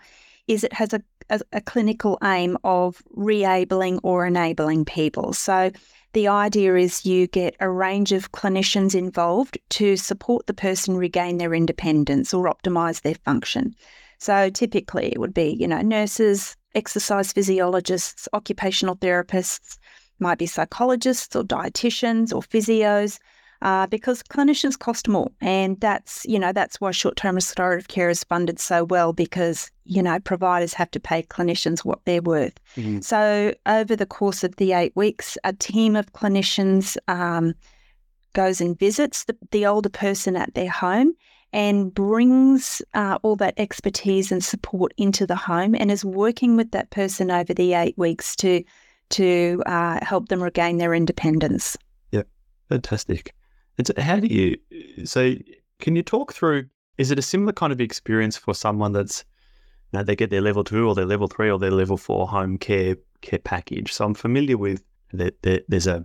is 0.49 0.65
it 0.65 0.73
has 0.73 0.93
a, 0.93 1.03
a, 1.31 1.41
a 1.53 1.61
clinical 1.61 2.19
aim 2.23 2.59
of 2.65 3.03
reabling 3.11 3.99
or 4.03 4.27
enabling 4.27 4.85
people. 4.85 5.33
So 5.33 5.71
the 6.13 6.29
idea 6.29 6.75
is 6.77 7.05
you 7.05 7.27
get 7.27 7.55
a 7.61 7.71
range 7.71 8.13
of 8.13 8.33
clinicians 8.33 8.95
involved 8.95 9.59
to 9.71 9.97
support 9.97 10.47
the 10.47 10.55
person 10.55 10.97
regain 10.97 11.39
their 11.39 11.55
independence 11.55 12.33
or 12.33 12.53
optimize 12.53 13.03
their 13.03 13.17
function. 13.25 13.75
So 14.19 14.51
typically 14.51 15.13
it 15.13 15.19
would 15.19 15.35
be, 15.35 15.57
you 15.59 15.69
know, 15.69 15.81
nurses, 15.81 16.57
exercise 16.75 17.33
physiologists, 17.33 18.29
occupational 18.33 18.97
therapists, 18.97 19.79
might 20.19 20.39
be 20.39 20.47
psychologists 20.47 21.37
or 21.37 21.45
dietitians 21.45 22.35
or 22.35 22.43
physios, 22.43 23.19
uh, 23.63 23.87
because 23.87 24.23
clinicians 24.23 24.79
cost 24.79 25.09
more. 25.09 25.31
And 25.41 25.81
that's, 25.81 26.25
you 26.27 26.39
know, 26.39 26.53
that's 26.53 26.81
why 26.81 26.91
short 26.91 27.17
term 27.17 27.37
restorative 27.37 27.89
care 27.89 28.11
is 28.11 28.25
funded 28.25 28.59
so 28.59 28.85
well 28.85 29.13
because, 29.13 29.71
you 29.89 30.03
know, 30.03 30.21
providers 30.21 30.75
have 30.75 30.91
to 30.91 31.01
pay 31.01 31.23
clinicians 31.23 31.85
what 31.85 32.05
they're 32.05 32.23
worth. 32.23 32.61
Mm-hmm. 32.77 33.01
So 33.01 33.55
over 33.65 33.97
the 33.97 34.07
course 34.07 34.45
of 34.45 34.55
the 34.57 34.73
eight 34.73 34.95
weeks, 34.95 35.39
a 35.45 35.53
team 35.53 35.97
of 35.97 36.13
clinicians 36.13 36.97
um, 37.09 37.55
goes 38.35 38.61
and 38.61 38.79
visits 38.79 39.25
the, 39.25 39.37
the 39.51 39.65
older 39.65 39.89
person 39.89 40.37
at 40.37 40.55
their 40.55 40.71
home 40.71 41.15
and 41.55 41.95
brings 41.95 42.83
uh, 42.93 43.19
all 43.23 43.35
that 43.37 43.55
expertise 43.57 44.31
and 44.31 44.45
support 44.45 44.93
into 44.99 45.27
the 45.27 45.35
home 45.35 45.75
and 45.75 45.91
is 45.91 46.05
working 46.05 46.55
with 46.55 46.71
that 46.73 46.91
person 46.91 47.31
over 47.31 47.55
the 47.55 47.73
eight 47.73 47.97
weeks 47.97 48.37
to 48.37 48.63
to 49.09 49.63
uh, 49.65 50.05
help 50.05 50.29
them 50.29 50.43
regain 50.43 50.77
their 50.77 50.93
independence. 50.93 51.79
Yep, 52.13 52.29
fantastic. 52.69 53.35
And 53.79 53.87
so 53.87 53.95
how 53.97 54.21
do 54.21 54.27
you, 54.27 54.59
so 55.07 55.35
can 55.79 55.97
you 55.97 56.03
talk 56.03 56.35
through, 56.35 56.67
is 56.99 57.11
it 57.11 57.19
a 57.19 57.23
similar 57.23 57.55
kind 57.55 57.73
of 57.73 57.81
experience 57.81 58.37
for 58.37 58.55
someone 58.55 58.93
that's, 58.93 59.25
know, 59.93 60.03
they 60.03 60.17
get 60.17 60.31
their 60.31 60.41
level 60.41 60.65
two 60.65 60.87
or 60.87 60.95
their 60.95 61.07
level 61.07 61.29
three 61.29 61.51
or 61.51 61.59
their 61.59 61.71
level 61.71 61.97
four 61.97 62.29
home 62.29 62.59
care 62.59 62.97
care 63.23 63.39
package? 63.39 63.93
So 63.93 64.05
I'm 64.05 64.15
familiar 64.15 64.57
with 64.57 64.83
that 65.13 65.43
there's 65.69 65.87
a, 65.87 66.05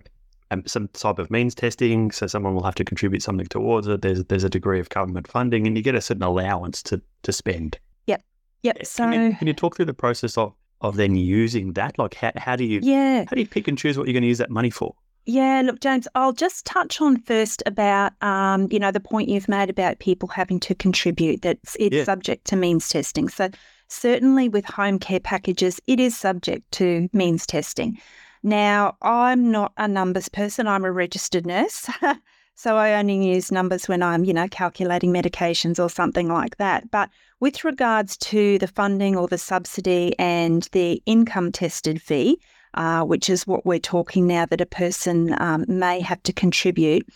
um, 0.50 0.62
some 0.66 0.88
type 0.88 1.18
of 1.18 1.30
means 1.30 1.54
testing, 1.54 2.10
so 2.10 2.26
someone 2.26 2.54
will 2.54 2.62
have 2.62 2.74
to 2.76 2.84
contribute 2.84 3.22
something 3.22 3.46
towards 3.46 3.86
it. 3.86 4.02
There's 4.02 4.24
there's 4.24 4.44
a 4.44 4.50
degree 4.50 4.80
of 4.80 4.88
government 4.88 5.28
funding, 5.28 5.66
and 5.66 5.76
you 5.76 5.82
get 5.82 5.94
a 5.94 6.00
certain 6.00 6.22
allowance 6.22 6.82
to 6.84 7.00
to 7.22 7.32
spend. 7.32 7.78
Yep, 8.06 8.22
yep. 8.62 8.86
So 8.86 9.10
can 9.10 9.30
you, 9.30 9.36
can 9.36 9.46
you 9.46 9.54
talk 9.54 9.76
through 9.76 9.86
the 9.86 9.94
process 9.94 10.38
of 10.38 10.54
of 10.80 10.96
then 10.96 11.16
using 11.16 11.72
that? 11.74 11.98
Like 11.98 12.14
how 12.14 12.32
how 12.36 12.56
do 12.56 12.64
you 12.64 12.80
yeah 12.82 13.24
how 13.28 13.34
do 13.34 13.40
you 13.40 13.46
pick 13.46 13.68
and 13.68 13.76
choose 13.76 13.98
what 13.98 14.06
you're 14.06 14.12
going 14.12 14.22
to 14.22 14.28
use 14.28 14.38
that 14.38 14.50
money 14.50 14.70
for? 14.70 14.94
Yeah, 15.26 15.62
look, 15.64 15.80
James, 15.80 16.06
I'll 16.14 16.34
just 16.34 16.66
touch 16.66 17.00
on 17.00 17.18
first 17.22 17.62
about, 17.64 18.12
um, 18.22 18.68
you 18.70 18.78
know, 18.78 18.90
the 18.90 19.00
point 19.00 19.30
you've 19.30 19.48
made 19.48 19.70
about 19.70 19.98
people 19.98 20.28
having 20.28 20.60
to 20.60 20.74
contribute, 20.74 21.40
that 21.40 21.58
it's 21.78 21.96
yeah. 21.96 22.04
subject 22.04 22.46
to 22.48 22.56
means 22.56 22.86
testing. 22.90 23.30
So 23.30 23.48
certainly 23.94 24.48
with 24.48 24.64
home 24.64 24.98
care 24.98 25.20
packages, 25.20 25.80
it 25.86 26.00
is 26.00 26.16
subject 26.16 26.70
to 26.72 27.08
means 27.12 27.46
testing. 27.46 27.98
Now, 28.42 28.96
I'm 29.00 29.50
not 29.50 29.72
a 29.78 29.88
numbers 29.88 30.28
person, 30.28 30.66
I'm 30.68 30.84
a 30.84 30.92
registered 30.92 31.46
nurse. 31.46 31.88
so 32.54 32.76
I 32.76 32.94
only 32.94 33.26
use 33.26 33.50
numbers 33.50 33.88
when 33.88 34.02
I'm, 34.02 34.24
you 34.24 34.34
know, 34.34 34.48
calculating 34.48 35.12
medications 35.12 35.82
or 35.82 35.88
something 35.88 36.28
like 36.28 36.58
that. 36.58 36.90
But 36.90 37.08
with 37.40 37.64
regards 37.64 38.16
to 38.18 38.58
the 38.58 38.68
funding 38.68 39.16
or 39.16 39.28
the 39.28 39.38
subsidy 39.38 40.14
and 40.18 40.68
the 40.72 41.02
income 41.06 41.52
tested 41.52 42.02
fee, 42.02 42.38
uh, 42.74 43.02
which 43.04 43.30
is 43.30 43.46
what 43.46 43.64
we're 43.64 43.78
talking 43.78 44.26
now 44.26 44.46
that 44.46 44.60
a 44.60 44.66
person 44.66 45.34
um, 45.40 45.64
may 45.68 46.00
have 46.00 46.22
to 46.24 46.32
contribute. 46.32 47.06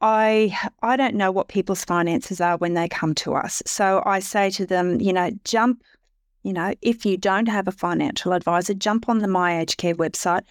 I 0.00 0.56
I 0.82 0.96
don't 0.96 1.14
know 1.14 1.32
what 1.32 1.48
people's 1.48 1.84
finances 1.84 2.40
are 2.40 2.56
when 2.58 2.74
they 2.74 2.88
come 2.88 3.14
to 3.16 3.34
us. 3.34 3.62
So 3.66 4.02
I 4.04 4.20
say 4.20 4.50
to 4.50 4.66
them, 4.66 5.00
you 5.00 5.12
know, 5.12 5.30
jump, 5.44 5.82
you 6.46 6.52
know, 6.52 6.74
if 6.80 7.04
you 7.04 7.16
don't 7.16 7.48
have 7.48 7.66
a 7.66 7.72
financial 7.72 8.32
advisor, 8.32 8.72
jump 8.72 9.08
on 9.08 9.18
the 9.18 9.26
My 9.26 9.58
Aged 9.58 9.78
Care 9.78 9.96
website. 9.96 10.42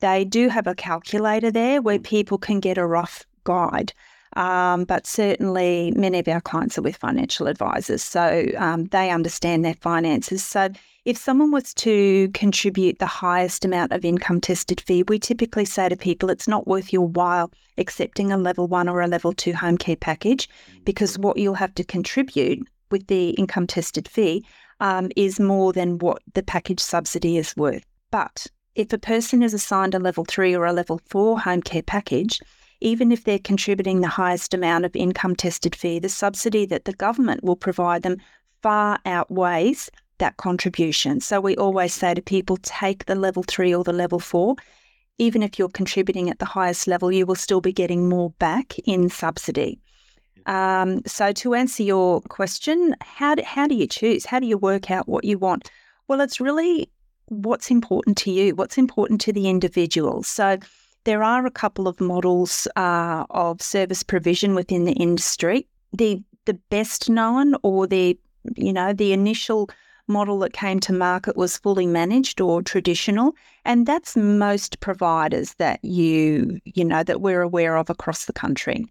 They 0.00 0.26
do 0.26 0.50
have 0.50 0.66
a 0.66 0.74
calculator 0.74 1.50
there 1.50 1.80
where 1.80 1.98
people 1.98 2.36
can 2.36 2.60
get 2.60 2.76
a 2.76 2.86
rough 2.86 3.24
guide. 3.44 3.94
Um, 4.36 4.84
but 4.84 5.06
certainly, 5.06 5.90
many 5.96 6.18
of 6.18 6.28
our 6.28 6.42
clients 6.42 6.76
are 6.76 6.82
with 6.82 6.96
financial 6.96 7.46
advisors, 7.46 8.04
so 8.04 8.46
um, 8.58 8.84
they 8.86 9.10
understand 9.10 9.64
their 9.64 9.74
finances. 9.74 10.44
So, 10.44 10.68
if 11.06 11.16
someone 11.16 11.50
was 11.50 11.72
to 11.74 12.28
contribute 12.34 12.98
the 12.98 13.06
highest 13.06 13.64
amount 13.64 13.92
of 13.92 14.04
income 14.04 14.42
tested 14.42 14.82
fee, 14.82 15.02
we 15.08 15.18
typically 15.18 15.64
say 15.64 15.88
to 15.88 15.96
people 15.96 16.28
it's 16.28 16.46
not 16.46 16.68
worth 16.68 16.92
your 16.92 17.08
while 17.08 17.50
accepting 17.78 18.30
a 18.30 18.36
level 18.36 18.68
one 18.68 18.86
or 18.86 19.00
a 19.00 19.08
level 19.08 19.32
two 19.32 19.54
home 19.54 19.78
care 19.78 19.96
package 19.96 20.46
because 20.84 21.18
what 21.18 21.38
you'll 21.38 21.54
have 21.54 21.74
to 21.76 21.84
contribute 21.84 22.68
with 22.90 23.06
the 23.06 23.30
income 23.30 23.66
tested 23.66 24.06
fee 24.06 24.44
um, 24.80 25.10
is 25.16 25.40
more 25.40 25.72
than 25.72 25.98
what 25.98 26.22
the 26.34 26.42
package 26.42 26.80
subsidy 26.80 27.36
is 27.36 27.56
worth. 27.56 27.84
But 28.10 28.46
if 28.74 28.92
a 28.92 28.98
person 28.98 29.42
is 29.42 29.54
assigned 29.54 29.94
a 29.94 29.98
level 29.98 30.24
three 30.24 30.54
or 30.54 30.64
a 30.64 30.72
level 30.72 31.00
four 31.06 31.40
home 31.40 31.62
care 31.62 31.82
package, 31.82 32.40
even 32.80 33.10
if 33.10 33.24
they're 33.24 33.38
contributing 33.38 34.00
the 34.00 34.08
highest 34.08 34.54
amount 34.54 34.84
of 34.84 34.94
income 34.94 35.34
tested 35.34 35.74
fee, 35.74 35.98
the 35.98 36.08
subsidy 36.08 36.64
that 36.66 36.84
the 36.84 36.92
government 36.92 37.42
will 37.42 37.56
provide 37.56 38.02
them 38.02 38.18
far 38.62 38.98
outweighs 39.04 39.90
that 40.18 40.36
contribution. 40.36 41.20
So 41.20 41.40
we 41.40 41.56
always 41.56 41.94
say 41.94 42.14
to 42.14 42.22
people 42.22 42.58
take 42.62 43.06
the 43.06 43.14
level 43.14 43.42
three 43.42 43.74
or 43.74 43.84
the 43.84 43.92
level 43.92 44.18
four. 44.18 44.56
Even 45.18 45.42
if 45.42 45.58
you're 45.58 45.68
contributing 45.68 46.30
at 46.30 46.38
the 46.38 46.44
highest 46.44 46.86
level, 46.86 47.10
you 47.10 47.26
will 47.26 47.34
still 47.34 47.60
be 47.60 47.72
getting 47.72 48.08
more 48.08 48.30
back 48.38 48.78
in 48.80 49.08
subsidy. 49.08 49.80
Um, 50.48 51.02
so, 51.06 51.30
to 51.32 51.54
answer 51.54 51.82
your 51.82 52.22
question, 52.22 52.96
how 53.02 53.34
do, 53.34 53.42
how 53.44 53.66
do 53.66 53.74
you 53.74 53.86
choose? 53.86 54.24
How 54.24 54.40
do 54.40 54.46
you 54.46 54.56
work 54.56 54.90
out 54.90 55.06
what 55.06 55.24
you 55.24 55.38
want? 55.38 55.70
Well, 56.08 56.22
it's 56.22 56.40
really 56.40 56.90
what's 57.26 57.70
important 57.70 58.16
to 58.18 58.30
you, 58.30 58.54
what's 58.54 58.78
important 58.78 59.20
to 59.20 59.32
the 59.32 59.46
individual. 59.46 60.22
So, 60.22 60.56
there 61.04 61.22
are 61.22 61.44
a 61.44 61.50
couple 61.50 61.86
of 61.86 62.00
models 62.00 62.66
uh, 62.76 63.26
of 63.30 63.60
service 63.60 64.02
provision 64.02 64.54
within 64.54 64.84
the 64.84 64.92
industry. 64.92 65.68
The 65.92 66.22
the 66.46 66.54
best 66.70 67.10
known 67.10 67.54
or 67.62 67.86
the 67.86 68.18
you 68.56 68.72
know 68.72 68.94
the 68.94 69.12
initial 69.12 69.68
model 70.06 70.38
that 70.38 70.54
came 70.54 70.80
to 70.80 70.94
market 70.94 71.36
was 71.36 71.58
fully 71.58 71.86
managed 71.86 72.40
or 72.40 72.62
traditional 72.62 73.34
and 73.66 73.84
that's 73.84 74.16
most 74.16 74.80
providers 74.80 75.52
that 75.54 75.78
you 75.84 76.58
you 76.64 76.82
know 76.82 77.02
that 77.02 77.20
we're 77.20 77.42
aware 77.42 77.76
of 77.76 77.90
across 77.90 78.24
the 78.24 78.32
country 78.32 78.86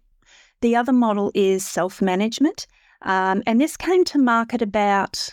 the 0.60 0.76
other 0.76 0.92
model 0.92 1.30
is 1.34 1.64
self-management 1.64 2.66
um, 3.02 3.42
and 3.46 3.60
this 3.60 3.76
came 3.76 4.04
to 4.04 4.18
market 4.18 4.62
about 4.62 5.30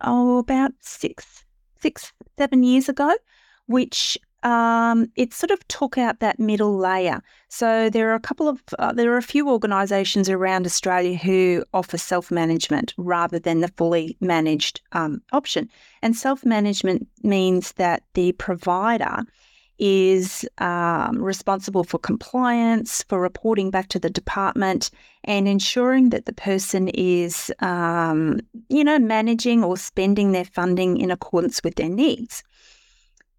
oh 0.00 0.38
about 0.38 0.72
six 0.80 1.44
six 1.80 2.12
seven 2.36 2.62
years 2.62 2.88
ago 2.88 3.14
which 3.66 4.18
um, 4.44 5.10
it 5.16 5.32
sort 5.32 5.50
of 5.50 5.66
took 5.68 5.96
out 5.96 6.20
that 6.20 6.38
middle 6.38 6.76
layer. 6.76 7.22
So 7.48 7.88
there 7.88 8.10
are 8.10 8.14
a 8.14 8.20
couple 8.20 8.46
of 8.46 8.62
uh, 8.78 8.92
there 8.92 9.12
are 9.12 9.16
a 9.16 9.22
few 9.22 9.48
organisations 9.48 10.28
around 10.28 10.66
Australia 10.66 11.16
who 11.16 11.64
offer 11.72 11.96
self 11.96 12.30
management 12.30 12.94
rather 12.98 13.38
than 13.38 13.60
the 13.60 13.72
fully 13.76 14.16
managed 14.20 14.82
um, 14.92 15.22
option. 15.32 15.68
And 16.02 16.14
self 16.14 16.44
management 16.44 17.08
means 17.22 17.72
that 17.72 18.02
the 18.12 18.32
provider 18.32 19.22
is 19.78 20.46
um, 20.58 21.22
responsible 21.22 21.84
for 21.84 21.98
compliance, 21.98 23.04
for 23.08 23.20
reporting 23.20 23.70
back 23.70 23.88
to 23.88 23.98
the 23.98 24.10
department, 24.10 24.90
and 25.24 25.48
ensuring 25.48 26.10
that 26.10 26.26
the 26.26 26.32
person 26.32 26.88
is, 26.88 27.52
um, 27.60 28.40
you 28.68 28.84
know, 28.84 28.98
managing 28.98 29.64
or 29.64 29.76
spending 29.76 30.32
their 30.32 30.44
funding 30.44 30.98
in 30.98 31.10
accordance 31.10 31.62
with 31.62 31.74
their 31.76 31.88
needs 31.88 32.42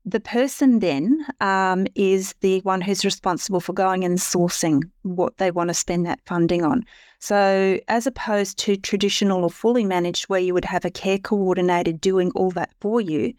the 0.06 0.20
person 0.20 0.80
then 0.80 1.26
um, 1.42 1.88
is 1.96 2.36
the 2.42 2.60
one 2.62 2.80
who's 2.80 3.04
responsible 3.04 3.60
for 3.60 3.74
going 3.74 4.04
and 4.04 4.20
sourcing 4.20 4.84
what 5.02 5.38
they 5.38 5.50
want 5.50 5.70
to 5.70 5.74
spend 5.74 6.06
that 6.06 6.20
funding 6.26 6.64
on. 6.64 6.84
So, 7.20 7.80
as 7.88 8.06
opposed 8.06 8.60
to 8.60 8.78
traditional 8.78 9.44
or 9.44 9.50
fully 9.50 9.84
managed, 9.84 10.26
where 10.26 10.40
you 10.40 10.54
would 10.54 10.66
have 10.66 10.86
a 10.86 10.92
care 10.92 11.18
coordinator 11.18 11.92
doing 11.92 12.32
all 12.36 12.52
that 12.52 12.70
for 12.80 13.02
you, 13.02 13.34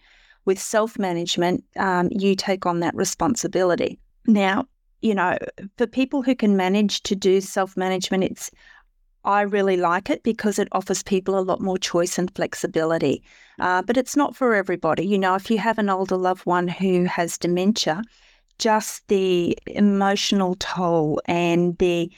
with 0.47 0.59
self 0.59 0.99
management, 0.99 1.63
um, 1.77 2.09
you 2.11 2.35
take 2.35 2.65
on 2.65 2.81
that 2.81 2.95
responsibility. 2.95 3.99
Now, 4.27 4.67
you 5.03 5.15
know, 5.15 5.37
for 5.77 5.87
people 5.87 6.23
who 6.23 6.35
can 6.35 6.57
manage 6.57 7.03
to 7.03 7.15
do 7.15 7.41
self 7.41 7.77
management, 7.77 8.25
it's 8.25 8.51
I 9.25 9.43
really 9.43 9.77
like 9.77 10.09
it 10.09 10.23
because 10.23 10.59
it 10.59 10.69
offers 10.71 11.03
people 11.03 11.37
a 11.37 11.41
lot 11.41 11.61
more 11.61 11.77
choice 11.77 12.17
and 12.17 12.35
flexibility. 12.35 13.23
Uh, 13.59 13.83
but 13.83 13.97
it's 13.97 14.17
not 14.17 14.37
for 14.37 14.55
everybody. 14.55 15.05
You 15.05 15.19
know, 15.19 15.35
if 15.35 15.51
you 15.51 15.59
have 15.59 15.79
an 15.79 15.91
older 15.91 16.17
loved 16.17 16.47
one 16.47 16.69
who 16.69 17.05
has 17.05 17.37
dementia, 17.37 18.03
just 18.59 19.07
the 19.09 19.59
emotional 19.67 20.55
toll 20.61 21.21
and 21.27 21.77
the 21.79 22.11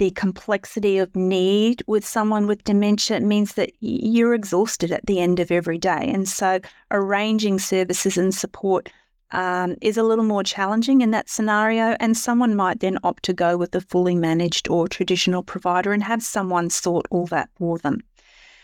the 0.00 0.10
complexity 0.12 0.96
of 0.96 1.14
need 1.14 1.82
with 1.86 2.06
someone 2.06 2.46
with 2.46 2.64
dementia 2.64 3.20
means 3.20 3.52
that 3.52 3.70
you're 3.80 4.32
exhausted 4.32 4.90
at 4.90 5.04
the 5.04 5.20
end 5.20 5.38
of 5.38 5.50
every 5.50 5.76
day. 5.76 6.10
And 6.14 6.26
so 6.26 6.58
arranging 6.90 7.58
services 7.58 8.16
and 8.16 8.34
support 8.34 8.88
um, 9.32 9.76
is 9.82 9.98
a 9.98 10.02
little 10.02 10.24
more 10.24 10.42
challenging 10.42 11.02
in 11.02 11.10
that 11.10 11.28
scenario, 11.28 11.96
and 12.00 12.16
someone 12.16 12.56
might 12.56 12.80
then 12.80 12.98
opt 13.04 13.24
to 13.24 13.34
go 13.34 13.58
with 13.58 13.74
a 13.74 13.82
fully 13.82 14.14
managed 14.14 14.70
or 14.70 14.88
traditional 14.88 15.42
provider 15.42 15.92
and 15.92 16.02
have 16.02 16.22
someone 16.22 16.70
sort 16.70 17.06
all 17.10 17.26
that 17.26 17.50
for 17.58 17.76
them. 17.76 18.00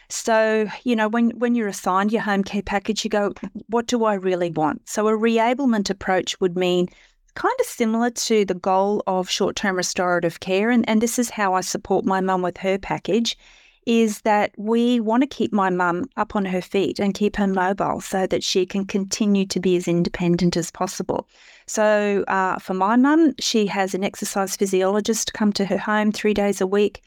So, 0.09 0.67
you 0.85 0.97
know, 0.97 1.07
when, 1.07 1.33
when 1.39 1.55
you're 1.55 1.69
assigned 1.69 2.13
your 2.13 2.23
home 2.23 2.45
care 2.45 2.63
package, 2.63 3.05
you 3.05 3.11
go, 3.11 3.35
what 3.69 3.87
do 3.87 4.05
I 4.05 4.15
really 4.15 4.51
want? 4.53 4.89
So, 4.89 5.07
a 5.07 5.13
reablement 5.13 5.91
approach 5.91 6.41
would 6.41 6.57
mean 6.57 6.89
kind 7.37 7.55
of 7.61 7.67
similar 7.67 8.11
to 8.11 8.45
the 8.45 8.55
goal 8.55 9.03
of 9.07 9.31
short 9.31 9.55
term 9.55 9.77
restorative 9.77 10.41
care. 10.41 10.71
And, 10.71 10.89
and 10.89 11.01
this 11.01 11.19
is 11.19 11.31
how 11.31 11.55
I 11.55 11.61
support 11.61 12.05
my 12.05 12.21
mum 12.21 12.43
with 12.43 12.59
her 12.59 12.79
package 12.79 13.39
is 13.87 14.23
that 14.23 14.53
we 14.59 14.99
want 14.99 15.23
to 15.23 15.29
keep 15.29 15.53
my 15.53 15.71
mum 15.71 16.05
up 16.17 16.35
on 16.35 16.45
her 16.45 16.61
feet 16.61 16.99
and 16.99 17.15
keep 17.15 17.37
her 17.37 17.47
mobile 17.47 18.01
so 18.01 18.27
that 18.27 18.43
she 18.43 18.67
can 18.67 18.85
continue 18.85 19.47
to 19.47 19.61
be 19.61 19.77
as 19.77 19.87
independent 19.87 20.57
as 20.57 20.73
possible. 20.73 21.29
So, 21.69 22.25
uh, 22.27 22.59
for 22.59 22.75
my 22.75 22.97
mum, 22.97 23.35
she 23.39 23.67
has 23.67 23.95
an 23.95 24.03
exercise 24.03 24.57
physiologist 24.57 25.35
come 25.35 25.53
to 25.53 25.65
her 25.67 25.79
home 25.79 26.11
three 26.11 26.35
days 26.35 26.61
a 26.61 26.67
week. 26.67 27.03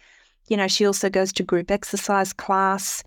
You 0.48 0.56
know, 0.56 0.70
she 0.70 0.86
also 0.86 1.10
goes 1.10 1.34
to 1.34 1.44
group 1.44 1.70
exercise 1.70 2.32
class. 2.32 3.04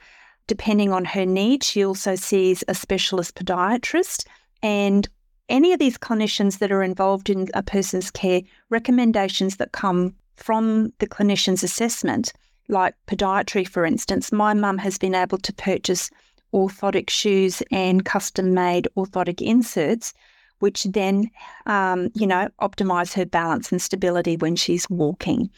Depending 0.49 0.93
on 0.93 1.07
her 1.07 1.25
need, 1.25 1.65
she 1.65 1.85
also 1.85 2.15
sees 2.15 2.63
a 2.69 2.75
specialist 2.75 3.37
podiatrist. 3.37 4.27
And 4.63 5.09
any 5.49 5.73
of 5.73 5.79
these 5.79 5.99
clinicians 5.99 6.59
that 6.59 6.73
are 6.73 6.83
involved 6.83 7.29
in 7.31 7.49
a 7.55 7.63
person's 7.63 8.11
care, 8.11 8.43
recommendations 8.71 9.57
that 9.57 9.73
come 9.73 10.15
from 10.37 10.93
the 10.99 11.07
clinician's 11.07 11.63
assessment 11.63 12.33
like 12.69 12.95
podiatry, 13.07 13.69
for 13.69 13.85
instance, 13.85 14.33
my 14.33 14.55
mum 14.55 14.79
has 14.79 14.99
been 14.99 15.15
able 15.15 15.39
to 15.39 15.53
purchase 15.53 16.11
orthotic 16.53 17.11
shoes 17.11 17.63
and 17.71 18.05
custom 18.05 18.55
made 18.55 18.89
orthotic 18.97 19.41
inserts, 19.41 20.13
which 20.59 20.85
then, 20.85 21.31
um, 21.67 22.11
you 22.15 22.27
know, 22.27 22.49
optimize 22.61 23.13
her 23.15 23.27
balance 23.27 23.73
and 23.73 23.81
stability 23.81 24.37
when 24.37 24.57
she's 24.57 24.89
walking. 24.91 25.51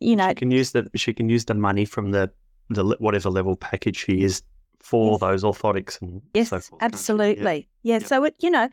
You 0.00 0.16
know, 0.16 0.28
she 0.28 0.34
can 0.36 0.50
use 0.50 0.72
the 0.72 0.90
she 0.94 1.12
can 1.12 1.28
use 1.28 1.44
the 1.44 1.54
money 1.54 1.84
from 1.84 2.12
the 2.12 2.30
the 2.70 2.96
whatever 2.98 3.30
level 3.30 3.56
package 3.56 3.96
she 3.96 4.22
is 4.22 4.42
for 4.78 5.12
yes. 5.12 5.20
those 5.20 5.42
orthotics 5.44 6.00
and 6.00 6.22
yes, 6.34 6.48
so 6.48 6.60
forth. 6.60 6.82
absolutely. 6.82 7.68
Yeah. 7.82 7.98
yeah. 7.98 8.06
So 8.06 8.24
it, 8.24 8.34
you 8.38 8.50
know, 8.50 8.68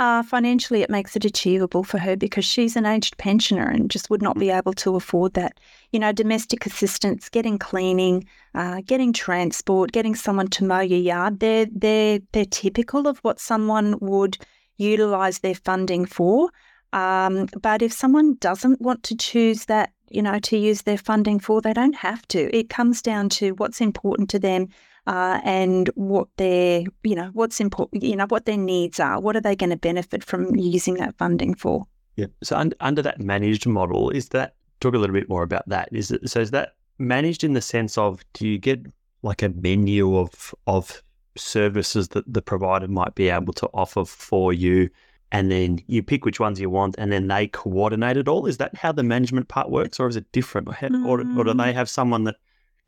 uh, 0.00 0.22
financially, 0.22 0.80
it 0.80 0.88
makes 0.88 1.14
it 1.14 1.26
achievable 1.26 1.84
for 1.84 1.98
her 1.98 2.16
because 2.16 2.46
she's 2.46 2.74
an 2.74 2.86
aged 2.86 3.18
pensioner 3.18 3.68
and 3.68 3.90
just 3.90 4.08
would 4.08 4.22
not 4.22 4.38
be 4.38 4.48
able 4.48 4.72
to 4.72 4.96
afford 4.96 5.34
that. 5.34 5.60
You 5.92 5.98
know, 5.98 6.10
domestic 6.10 6.64
assistance, 6.64 7.28
getting 7.28 7.58
cleaning, 7.58 8.26
uh, 8.54 8.80
getting 8.86 9.12
transport, 9.12 9.92
getting 9.92 10.14
someone 10.14 10.48
to 10.48 10.64
mow 10.64 10.80
your 10.80 10.98
yard. 10.98 11.40
They're 11.40 11.66
they're 11.70 12.20
they're 12.32 12.46
typical 12.46 13.06
of 13.06 13.18
what 13.18 13.38
someone 13.38 13.98
would 14.00 14.38
utilize 14.78 15.40
their 15.40 15.54
funding 15.54 16.06
for. 16.06 16.48
Um, 16.94 17.46
but 17.60 17.82
if 17.82 17.92
someone 17.92 18.36
doesn't 18.40 18.80
want 18.80 19.02
to 19.02 19.16
choose 19.16 19.66
that, 19.66 19.92
you 20.08 20.22
know, 20.22 20.38
to 20.38 20.56
use 20.56 20.82
their 20.82 20.96
funding 20.96 21.40
for, 21.40 21.60
they 21.60 21.74
don't 21.74 21.94
have 21.94 22.26
to. 22.28 22.56
It 22.56 22.70
comes 22.70 23.02
down 23.02 23.28
to 23.40 23.50
what's 23.50 23.82
important 23.82 24.30
to 24.30 24.38
them 24.38 24.68
uh, 25.10 25.40
and 25.42 25.90
what 25.96 26.28
their, 26.36 26.84
you 27.02 27.16
know, 27.16 27.30
what's 27.32 27.58
important, 27.58 28.04
you 28.04 28.14
know, 28.14 28.26
what 28.28 28.46
their 28.46 28.56
needs 28.56 29.00
are. 29.00 29.20
What 29.20 29.34
are 29.34 29.40
they 29.40 29.56
going 29.56 29.70
to 29.70 29.76
benefit 29.76 30.22
from 30.22 30.54
using 30.54 30.94
that 30.94 31.18
funding 31.18 31.56
for? 31.56 31.84
Yeah. 32.14 32.26
So 32.44 32.56
un- 32.56 32.74
under 32.78 33.02
that 33.02 33.18
managed 33.18 33.66
model, 33.66 34.10
is 34.10 34.28
that 34.28 34.54
talk 34.78 34.94
a 34.94 34.98
little 34.98 35.14
bit 35.14 35.28
more 35.28 35.42
about 35.42 35.68
that? 35.68 35.88
Is 35.90 36.12
it 36.12 36.30
so? 36.30 36.40
Is 36.40 36.52
that 36.52 36.74
managed 36.98 37.42
in 37.42 37.54
the 37.54 37.60
sense 37.60 37.98
of 37.98 38.22
do 38.34 38.46
you 38.46 38.56
get 38.56 38.86
like 39.22 39.42
a 39.42 39.48
menu 39.48 40.16
of 40.16 40.54
of 40.68 41.02
services 41.36 42.10
that 42.10 42.32
the 42.32 42.42
provider 42.42 42.86
might 42.86 43.16
be 43.16 43.30
able 43.30 43.52
to 43.54 43.68
offer 43.74 44.04
for 44.04 44.52
you? 44.52 44.90
and 45.32 45.48
then 45.48 45.78
you 45.86 46.02
pick 46.02 46.24
which 46.24 46.40
ones 46.40 46.58
you 46.58 46.68
want, 46.68 46.96
and 46.98 47.12
then 47.12 47.28
they 47.28 47.46
coordinate 47.46 48.16
it 48.16 48.26
all. 48.26 48.46
Is 48.46 48.56
that 48.56 48.74
how 48.74 48.90
the 48.90 49.04
management 49.04 49.46
part 49.46 49.70
works, 49.70 50.00
or 50.00 50.08
is 50.08 50.16
it 50.16 50.32
different, 50.32 50.66
or, 50.66 50.74
or, 51.06 51.20
or 51.38 51.44
do 51.44 51.54
they 51.54 51.72
have 51.72 51.88
someone 51.88 52.24
that 52.24 52.34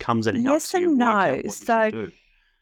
comes 0.03 0.27
helps 0.45 0.75
yes 0.75 0.75
and 0.75 0.99
no. 0.99 1.43
So? 1.49 2.11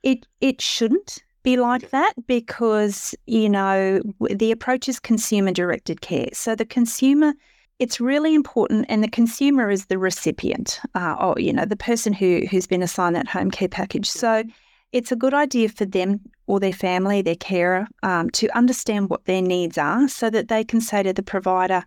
It 0.02 0.26
it 0.40 0.60
shouldn't 0.60 1.22
be 1.42 1.56
like 1.56 1.90
that 1.90 2.12
because 2.26 3.14
you 3.26 3.48
know 3.48 4.00
the 4.30 4.52
approach 4.52 4.88
is 4.88 5.00
consumer 5.00 5.52
directed 5.52 6.00
care. 6.00 6.28
So 6.32 6.54
the 6.54 6.64
consumer, 6.66 7.34
it's 7.78 8.00
really 8.00 8.34
important, 8.34 8.86
and 8.88 9.02
the 9.02 9.08
consumer 9.08 9.70
is 9.70 9.86
the 9.86 9.98
recipient, 9.98 10.80
uh, 10.94 11.16
or 11.18 11.34
you 11.38 11.52
know 11.52 11.64
the 11.64 11.76
person 11.76 12.12
who 12.12 12.46
who's 12.50 12.66
been 12.66 12.82
assigned 12.82 13.16
that 13.16 13.28
home 13.28 13.50
care 13.50 13.68
package. 13.68 14.08
So 14.08 14.44
it's 14.92 15.12
a 15.12 15.16
good 15.16 15.34
idea 15.34 15.68
for 15.68 15.84
them 15.84 16.20
or 16.46 16.60
their 16.60 16.72
family, 16.72 17.22
their 17.22 17.36
carer, 17.36 17.86
um, 18.02 18.28
to 18.30 18.48
understand 18.56 19.08
what 19.08 19.24
their 19.24 19.42
needs 19.42 19.78
are, 19.78 20.08
so 20.08 20.30
that 20.30 20.48
they 20.48 20.64
can 20.64 20.80
say 20.80 21.02
to 21.02 21.12
the 21.12 21.22
provider, 21.22 21.84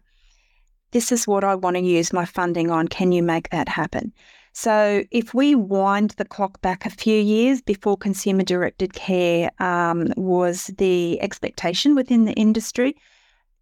"This 0.92 1.12
is 1.12 1.28
what 1.28 1.44
I 1.44 1.56
want 1.56 1.76
to 1.76 1.82
use 1.82 2.14
my 2.14 2.26
funding 2.26 2.72
on. 2.72 2.88
Can 2.88 3.12
you 3.12 3.24
make 3.24 3.50
that 3.50 3.70
happen?" 3.70 4.14
So, 4.56 5.04
if 5.10 5.34
we 5.34 5.56
wind 5.56 6.12
the 6.12 6.26
clock 6.26 6.62
back 6.62 6.86
a 6.86 6.92
few 6.92 7.20
years 7.20 7.60
before 7.60 7.98
consumer 7.98 8.44
directed 8.44 8.94
care 8.94 9.50
um, 9.60 10.14
was 10.16 10.68
the 10.78 11.20
expectation 11.22 11.96
within 11.96 12.26
the 12.26 12.34
industry, 12.34 12.96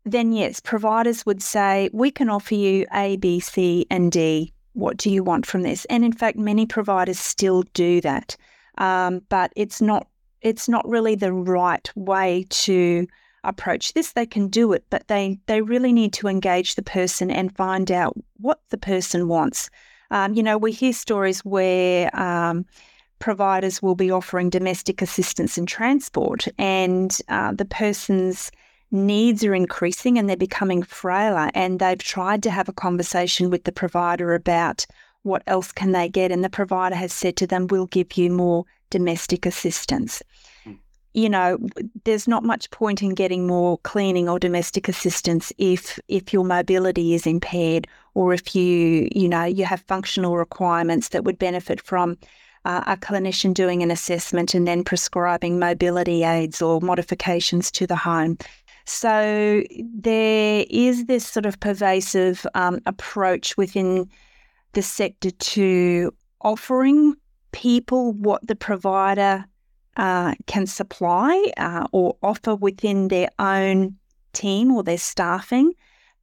then 0.04 0.34
yes, 0.34 0.60
providers 0.60 1.25
would 1.25 1.41
say, 1.41 1.89
We 1.93 2.12
can 2.12 2.30
offer 2.30 2.56
you 2.56 2.86
A, 2.93 3.15
B, 3.17 3.39
C, 3.39 3.86
and 3.89 4.12
D. 4.12 4.54
What 4.73 4.97
do 4.97 5.10
you 5.10 5.23
want 5.23 5.45
from 5.45 5.62
this? 5.62 5.86
And 5.86 6.04
in 6.04 6.12
fact, 6.12 6.38
many 6.38 6.65
providers 6.65 7.19
still 7.19 7.63
do 7.73 8.01
that. 8.01 8.36
Um, 8.77 9.21
but 9.30 9.54
it's 9.56 9.82
not 9.82 10.08
it's 10.41 10.67
not 10.67 10.88
really 10.88 11.15
the 11.15 11.32
right 11.32 11.89
way 11.95 12.47
to 12.49 13.08
approach 13.43 13.93
this. 13.93 14.12
They 14.12 14.25
can 14.25 14.47
do 14.47 14.73
it, 14.73 14.84
but 14.89 15.08
they 15.08 15.39
they 15.45 15.62
really 15.62 15.93
need 15.93 16.12
to 16.13 16.27
engage 16.27 16.75
the 16.75 16.84
person 16.84 17.32
and 17.32 17.56
find 17.56 17.91
out 17.91 18.17
what 18.38 18.60
the 18.69 18.77
person 18.77 19.30
wants. 19.30 19.69
Um, 20.12 20.34
you 20.34 20.43
know, 20.43 20.58
we 20.58 20.71
hear 20.71 20.93
stories 20.93 21.43
where 21.43 22.15
um, 22.19 22.65
providers 23.19 23.82
will 23.82 23.95
be 23.95 24.12
offering 24.12 24.50
domestic 24.50 25.02
assistance 25.02 25.58
and 25.58 25.67
transport, 25.67 26.47
and 26.58 27.17
uh, 27.30 27.54
the 27.54 27.65
person's 27.65 28.52
needs 28.91 29.43
are 29.45 29.56
increasing 29.56 30.17
and 30.17 30.28
they're 30.28 30.36
becoming 30.36 30.84
frailer. 30.84 31.50
And 31.54 31.80
they've 31.80 31.97
tried 31.97 32.43
to 32.43 32.52
have 32.52 32.67
a 32.67 32.74
conversation 32.74 33.50
with 33.50 33.63
the 33.63 33.71
provider 33.71 34.34
about 34.34 34.86
what 35.24 35.43
else 35.47 35.71
can 35.71 35.93
they 35.93 36.10
get, 36.10 36.32
and 36.32 36.43
the 36.43 36.50
provider 36.50 36.95
has 36.95 37.13
said 37.13 37.38
to 37.38 37.47
them, 37.47 37.67
"We'll 37.67 37.88
give 37.88 38.17
you 38.17 38.30
more 38.30 38.65
domestic 38.89 39.45
assistance." 39.45 40.21
You 41.13 41.30
know, 41.30 41.58
there's 42.06 42.28
not 42.28 42.43
much 42.43 42.71
point 42.71 43.02
in 43.02 43.13
getting 43.13 43.45
more 43.45 43.78
cleaning 43.80 44.30
or 44.30 44.39
domestic 44.39 44.88
assistance 44.88 45.52
if 45.58 46.00
if 46.08 46.32
your 46.32 46.45
mobility 46.45 47.13
is 47.13 47.28
impaired 47.28 47.88
or 48.13 48.34
if 48.34 48.56
you 48.56 49.10
you 49.13 49.28
know 49.28 49.43
you 49.43 49.65
have 49.65 49.82
functional 49.82 50.38
requirements 50.38 51.10
that 51.10 51.24
would 51.24 51.38
benefit 51.38 51.82
from 51.82 52.17
uh, 52.63 52.84
a 52.88 52.97
clinician 52.97 53.54
doing 53.54 53.82
an 53.84 53.91
assessment 53.91 54.54
and 54.54 54.67
then 54.67 54.84
prescribing 54.84 55.60
mobility 55.60 56.24
aids 56.24 56.62
or 56.62 56.80
modifications 56.82 57.71
to 57.71 57.88
the 57.88 57.95
home. 57.95 58.38
So 58.86 59.63
there 59.93 60.65
is 60.69 61.06
this 61.06 61.26
sort 61.28 61.45
of 61.45 61.60
pervasive 61.60 62.45
um, 62.54 62.80
approach 62.86 63.58
within 63.58 64.10
the 64.74 64.82
sector 64.82 65.32
to 65.32 66.13
offering 66.41 67.15
people 67.52 68.13
what 68.13 68.45
the 68.47 68.56
provider 68.56 69.45
uh, 69.97 70.36
can 70.47 70.65
supply 70.65 71.51
uh, 71.58 71.88
or 71.91 72.17
offer 72.23 72.56
within 72.56 73.10
their 73.10 73.30
own 73.39 73.97
team 74.34 74.71
or 74.71 74.84
their 74.84 74.97
staffing. 74.97 75.73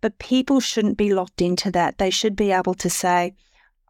But 0.01 0.19
people 0.19 0.61
shouldn't 0.61 0.97
be 0.97 1.13
locked 1.13 1.43
into 1.43 1.71
that. 1.73 1.99
They 1.99 2.11
should 2.11 2.37
be 2.37 2.53
able 2.53 2.75
to 2.75 2.89
say, 2.89 3.35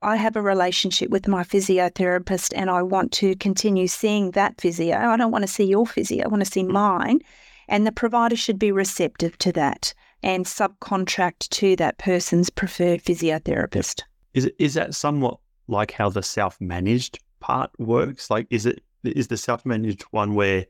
I 0.03 0.17
have 0.17 0.37
a 0.37 0.43
relationship 0.43 1.11
with 1.11 1.29
my 1.29 1.43
physiotherapist 1.43 2.53
and 2.55 2.71
I 2.71 2.83
want 2.83 3.13
to 3.13 3.35
continue 3.37 3.89
seeing 3.89 4.31
that 4.33 4.61
physio. 4.61 4.97
I 4.97 5.17
don't 5.17 5.33
want 5.33 5.43
to 5.43 5.53
see 5.53 5.65
your 5.65 5.87
physio, 5.87 6.25
I 6.25 6.29
want 6.29 6.45
to 6.45 6.51
see 6.51 6.63
mine. 6.63 7.21
And 7.69 7.87
the 7.87 7.93
provider 7.93 8.37
should 8.37 8.59
be 8.59 8.73
receptive 8.73 9.37
to 9.39 9.53
that 9.53 9.93
and 10.23 10.47
subcontract 10.47 11.49
to 11.51 11.77
that 11.77 11.99
person's 11.99 12.49
preferred 12.51 13.03
physiotherapist. 13.03 14.03
Is 14.35 14.47
it 14.47 14.55
is 14.59 14.75
that 14.75 14.95
somewhat 14.95 15.39
like 15.67 15.93
how 15.93 16.09
the 16.09 16.23
self 16.23 16.61
managed 16.61 17.19
part 17.41 17.71
works? 17.79 18.31
Like, 18.31 18.47
is 18.51 18.67
it 18.67 18.83
is 19.05 19.29
the 19.29 19.37
self 19.37 19.65
managed 19.67 20.03
one 20.11 20.35
where 20.35 20.67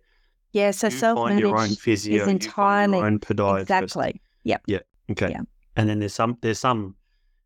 Yeah, 0.53 0.71
so 0.71 0.89
you 0.89 0.99
find 0.99 1.39
your 1.41 1.57
own 1.57 1.75
physio, 1.75 2.23
is 2.23 2.27
you 2.27 2.31
entirely 2.31 2.99
your 2.99 3.07
own 3.07 3.19
podiatrist? 3.19 3.61
exactly. 3.63 4.21
Yep. 4.45 4.63
Yeah. 4.67 4.79
Okay. 5.11 5.31
Yeah. 5.31 5.43
And 5.77 5.89
then 5.89 5.99
there's 6.01 6.15
some 6.15 6.37
there's 6.43 6.59
some 6.59 6.95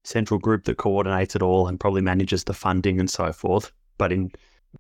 central 0.05 0.40
group 0.40 0.64
that 0.64 0.77
coordinates 0.79 1.37
it 1.37 1.42
all 1.42 1.68
and 1.68 1.79
probably 1.79 2.01
manages 2.03 2.45
the 2.45 2.55
funding 2.55 2.99
and 2.99 3.09
so 3.11 3.33
forth. 3.33 3.73
But 3.99 4.12
in 4.12 4.31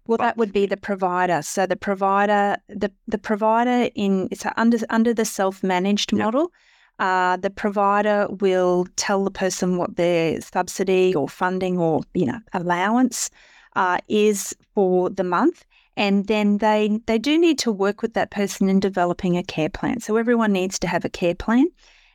Well, 0.06 0.18
But- 0.18 0.24
that 0.24 0.36
would 0.38 0.52
be 0.52 0.66
the 0.66 0.76
provider. 0.78 1.42
So 1.42 1.66
the 1.66 1.76
provider, 1.76 2.56
the 2.68 2.90
the 3.06 3.18
provider 3.18 3.90
in 3.94 4.28
it's 4.30 4.44
under 4.56 4.78
under 4.90 5.12
the 5.14 5.24
self 5.24 5.62
managed 5.62 6.12
Yep. 6.12 6.18
model. 6.24 6.52
Uh, 6.98 7.36
the 7.36 7.50
provider 7.50 8.26
will 8.40 8.86
tell 8.96 9.24
the 9.24 9.30
person 9.30 9.76
what 9.76 9.96
their 9.96 10.40
subsidy 10.40 11.14
or 11.14 11.28
funding 11.28 11.78
or 11.78 12.02
you 12.14 12.26
know 12.26 12.38
allowance 12.52 13.30
uh, 13.76 13.98
is 14.08 14.54
for 14.74 15.08
the 15.10 15.24
month, 15.24 15.64
and 15.96 16.26
then 16.26 16.58
they 16.58 17.00
they 17.06 17.18
do 17.18 17.38
need 17.38 17.58
to 17.60 17.72
work 17.72 18.02
with 18.02 18.14
that 18.14 18.30
person 18.30 18.68
in 18.68 18.80
developing 18.80 19.36
a 19.36 19.42
care 19.42 19.68
plan. 19.68 20.00
So 20.00 20.16
everyone 20.16 20.52
needs 20.52 20.78
to 20.80 20.86
have 20.86 21.04
a 21.04 21.10
care 21.10 21.34
plan. 21.34 21.66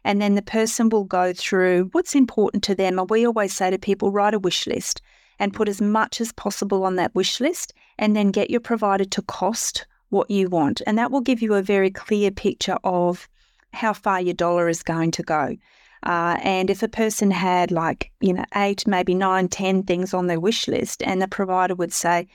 And 0.04 0.22
then 0.22 0.36
the 0.36 0.42
person 0.42 0.90
will 0.90 1.04
go 1.04 1.34
through 1.34 1.90
what's 1.92 2.16
important 2.16 2.64
to 2.64 2.76
them. 2.76 2.98
And 2.98 3.10
we 3.10 3.26
always 3.26 3.54
say 3.54 3.70
to 3.70 3.78
people, 3.78 4.12
write 4.12 4.34
a 4.34 4.40
wish 4.40 4.66
list 4.66 5.02
and 5.38 5.54
put 5.54 5.68
as 5.68 5.82
much 5.82 6.22
as 6.22 6.32
possible 6.32 6.84
on 6.84 6.96
that 6.96 7.14
wish 7.14 7.40
list, 7.40 7.74
and 8.00 8.16
then 8.16 8.32
get 8.32 8.50
your 8.50 8.62
provider 8.62 9.06
to 9.06 9.22
cost 9.24 9.86
what 10.10 10.32
you 10.32 10.50
want. 10.50 10.82
And 10.88 10.98
that 10.98 11.12
will 11.12 11.22
give 11.22 11.42
you 11.42 11.54
a 11.56 11.62
very 11.62 11.92
clear 11.92 12.32
picture 12.32 12.78
of 12.84 13.28
how 13.74 13.94
far 13.94 14.22
your 14.22 14.34
dollar 14.34 14.70
is 14.70 14.82
going 14.82 15.12
to 15.12 15.24
go. 15.24 15.58
Uh, 16.04 16.38
and 16.42 16.70
if 16.70 16.82
a 16.84 16.88
person 16.88 17.32
had 17.32 17.72
like, 17.72 18.12
you 18.22 18.34
know, 18.34 18.46
eight, 18.56 18.88
maybe 18.88 19.14
nine, 19.14 19.48
ten 19.50 19.84
things 19.84 20.14
on 20.14 20.28
their 20.28 20.40
wish 20.40 20.68
list, 20.68 21.04
and 21.04 21.22
the 21.22 21.28
provider 21.28 21.76
would 21.76 21.94
say, 21.94 22.28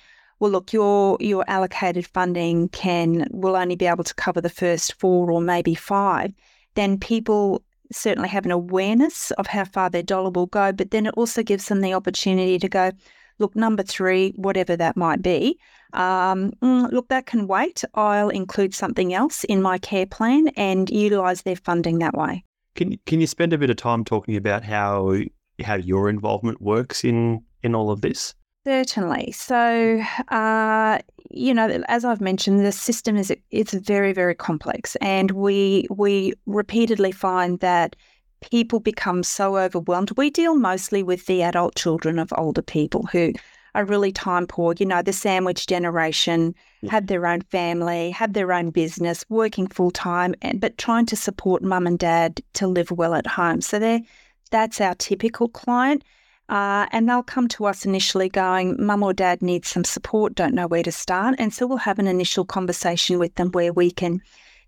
well, 0.43 0.51
look, 0.51 0.73
your 0.73 1.17
your 1.21 1.45
allocated 1.47 2.05
funding 2.05 2.69
can 2.71 3.29
will 3.31 3.55
only 3.55 3.77
be 3.77 3.87
able 3.87 4.03
to 4.03 4.15
cover 4.17 4.41
the 4.41 4.51
first 4.51 4.93
four 4.95 5.31
or 5.31 5.41
maybe 5.41 5.73
five, 5.73 6.33
then 6.75 6.99
people 6.99 7.63
certainly 7.93 8.29
have 8.29 8.45
an 8.45 8.51
awareness 8.51 9.31
of 9.33 9.47
how 9.47 9.65
far 9.65 9.89
their 9.89 10.03
dollar 10.03 10.31
will 10.31 10.47
go, 10.47 10.73
but 10.73 10.91
then 10.91 11.07
it 11.07 11.15
also 11.17 11.45
gives 11.45 11.69
them 11.69 11.81
the 11.81 11.95
opportunity 11.95 12.59
to 12.59 12.69
go, 12.69 12.91
look, 13.39 13.55
number 13.55 13.85
three, 13.85 14.33
whatever 14.35 14.77
that 14.77 14.97
might 14.97 15.23
be, 15.23 15.61
um, 15.93 16.51
mm, 16.61 16.91
look, 16.91 17.07
that 17.07 17.27
can 17.27 17.47
wait. 17.47 17.85
I'll 17.95 18.31
include 18.31 18.75
something 18.75 19.15
else 19.15 19.45
in 19.45 19.63
my 19.63 19.79
care 19.79 20.07
plan 20.07 20.49
and 20.57 20.91
utilise 20.91 21.43
their 21.43 21.55
funding 21.55 22.01
that 22.01 22.15
way. 22.15 22.43
can 22.75 22.99
can 23.07 23.21
you 23.21 23.29
spend 23.29 23.53
a 23.53 23.59
bit 23.59 23.71
of 23.71 23.77
time 23.77 24.03
talking 24.03 24.35
about 24.35 24.65
how 24.65 25.21
how 25.65 25.77
your 25.77 26.09
involvement 26.09 26.61
works 26.61 27.05
in 27.05 27.45
in 27.63 27.77
all 27.77 27.93
of 27.93 28.01
this? 28.01 28.35
Certainly. 28.65 29.33
So, 29.33 30.01
uh, 30.29 30.99
you 31.31 31.53
know, 31.53 31.83
as 31.89 32.05
I've 32.05 32.21
mentioned, 32.21 32.65
the 32.65 32.71
system 32.71 33.17
is 33.17 33.33
it's 33.51 33.75
very, 33.75 34.13
very 34.13 34.35
complex, 34.35 34.97
and 34.97 35.33
we 35.33 35.89
we 35.91 36.35
repeatedly 36.47 37.11
find 37.11 37.59
that 37.61 37.97
people 38.41 38.79
become 38.79 39.23
so 39.25 39.57
overwhelmed. 39.57 40.13
We 40.17 40.31
deal 40.31 40.55
mostly 40.55 41.03
with 41.03 41.27
the 41.27 41.43
adult 41.43 41.75
children 41.75 42.19
of 42.19 42.33
older 42.37 42.63
people 42.63 43.07
who 43.11 43.33
are 43.75 43.85
really 43.85 44.13
time 44.13 44.47
poor. 44.47 44.75
You 44.79 44.87
know, 44.87 45.03
the 45.03 45.13
sandwich 45.13 45.67
generation 45.67 46.55
had 46.89 47.09
their 47.09 47.27
own 47.27 47.41
family, 47.41 48.11
had 48.11 48.35
their 48.35 48.53
own 48.53 48.71
business, 48.71 49.25
working 49.29 49.67
full 49.67 49.91
time, 49.91 50.35
and 50.41 50.61
but 50.61 50.79
trying 50.79 51.07
to 51.07 51.17
support 51.17 51.63
mum 51.63 51.87
and 51.87 51.99
dad 51.99 52.41
to 52.55 52.69
live 52.69 52.93
well 52.93 53.15
at 53.15 53.27
home. 53.27 53.61
So 53.61 53.81
they 53.81 54.05
that's 54.53 54.81
our 54.81 54.95
typical 54.95 55.49
client. 55.49 56.05
Uh, 56.53 56.87
and 56.93 57.09
they'll 57.09 57.23
come 57.23 57.49
to 57.49 57.65
us 57.65 57.87
initially 57.87 58.29
going, 58.29 58.77
Mum 58.79 59.03
or 59.03 59.15
Dad 59.15 59.41
needs 59.41 59.69
some 59.69 59.85
support, 59.85 60.35
don't 60.35 60.53
know 60.53 60.67
where 60.67 60.83
to 60.83 60.93
start. 60.93 61.35
And 61.39 61.51
so 61.51 61.67
we'll 61.67 61.79
have 61.79 61.99
an 61.99 62.07
initial 62.07 62.45
conversation 62.45 63.19
with 63.19 63.35
them 63.37 63.51
where 63.53 63.73
we 63.73 63.91
can 63.91 64.21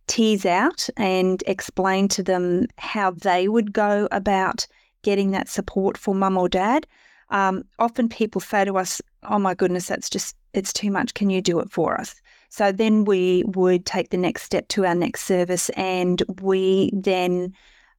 tease 0.07 0.47
out 0.47 0.89
and 0.97 1.45
explain 1.47 2.09
to 2.09 2.23
them 2.23 2.69
how 2.79 3.11
they 3.11 3.49
would 3.49 3.75
go 3.75 4.09
about 4.13 4.67
getting 5.03 5.33
that 5.33 5.47
support 5.47 5.99
for 5.99 6.15
mum 6.15 6.39
or 6.39 6.49
dad. 6.49 6.87
Um, 7.29 7.65
often 7.79 8.09
people 8.09 8.41
say 8.41 8.65
to 8.65 8.79
us, 8.79 9.03
Oh 9.25 9.39
my 9.39 9.53
goodness, 9.53 9.89
that's 9.89 10.09
just, 10.09 10.37
it's 10.55 10.73
too 10.73 10.91
much. 10.91 11.13
Can 11.13 11.29
you 11.29 11.43
do 11.43 11.61
it 11.61 11.71
for 11.71 12.01
us? 12.01 12.15
So 12.49 12.73
then 12.73 13.05
we 13.05 13.45
would 13.49 13.85
take 13.85 14.09
the 14.09 14.17
next 14.17 14.45
step 14.45 14.69
to 14.69 14.87
our 14.87 14.95
next 14.95 15.25
service 15.25 15.69
and 15.71 16.23
we 16.41 16.93
then 16.95 17.53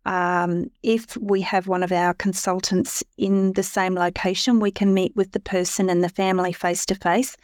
um, 0.06 0.70
if 0.84 1.18
we 1.18 1.42
have 1.42 1.68
one 1.68 1.84
of 1.84 1.92
our 1.92 2.14
consultants 2.14 3.04
in 3.18 3.54
the 3.54 3.64
same 3.64 3.96
location, 3.96 4.60
we 4.60 4.72
can 4.72 4.94
meet 4.94 5.16
with 5.16 5.32
the 5.32 5.40
person 5.40 5.90
and 5.90 6.04
the 6.04 6.10
family 6.10 6.54
face 6.54 6.86
to 6.88 6.96
face 6.96 7.36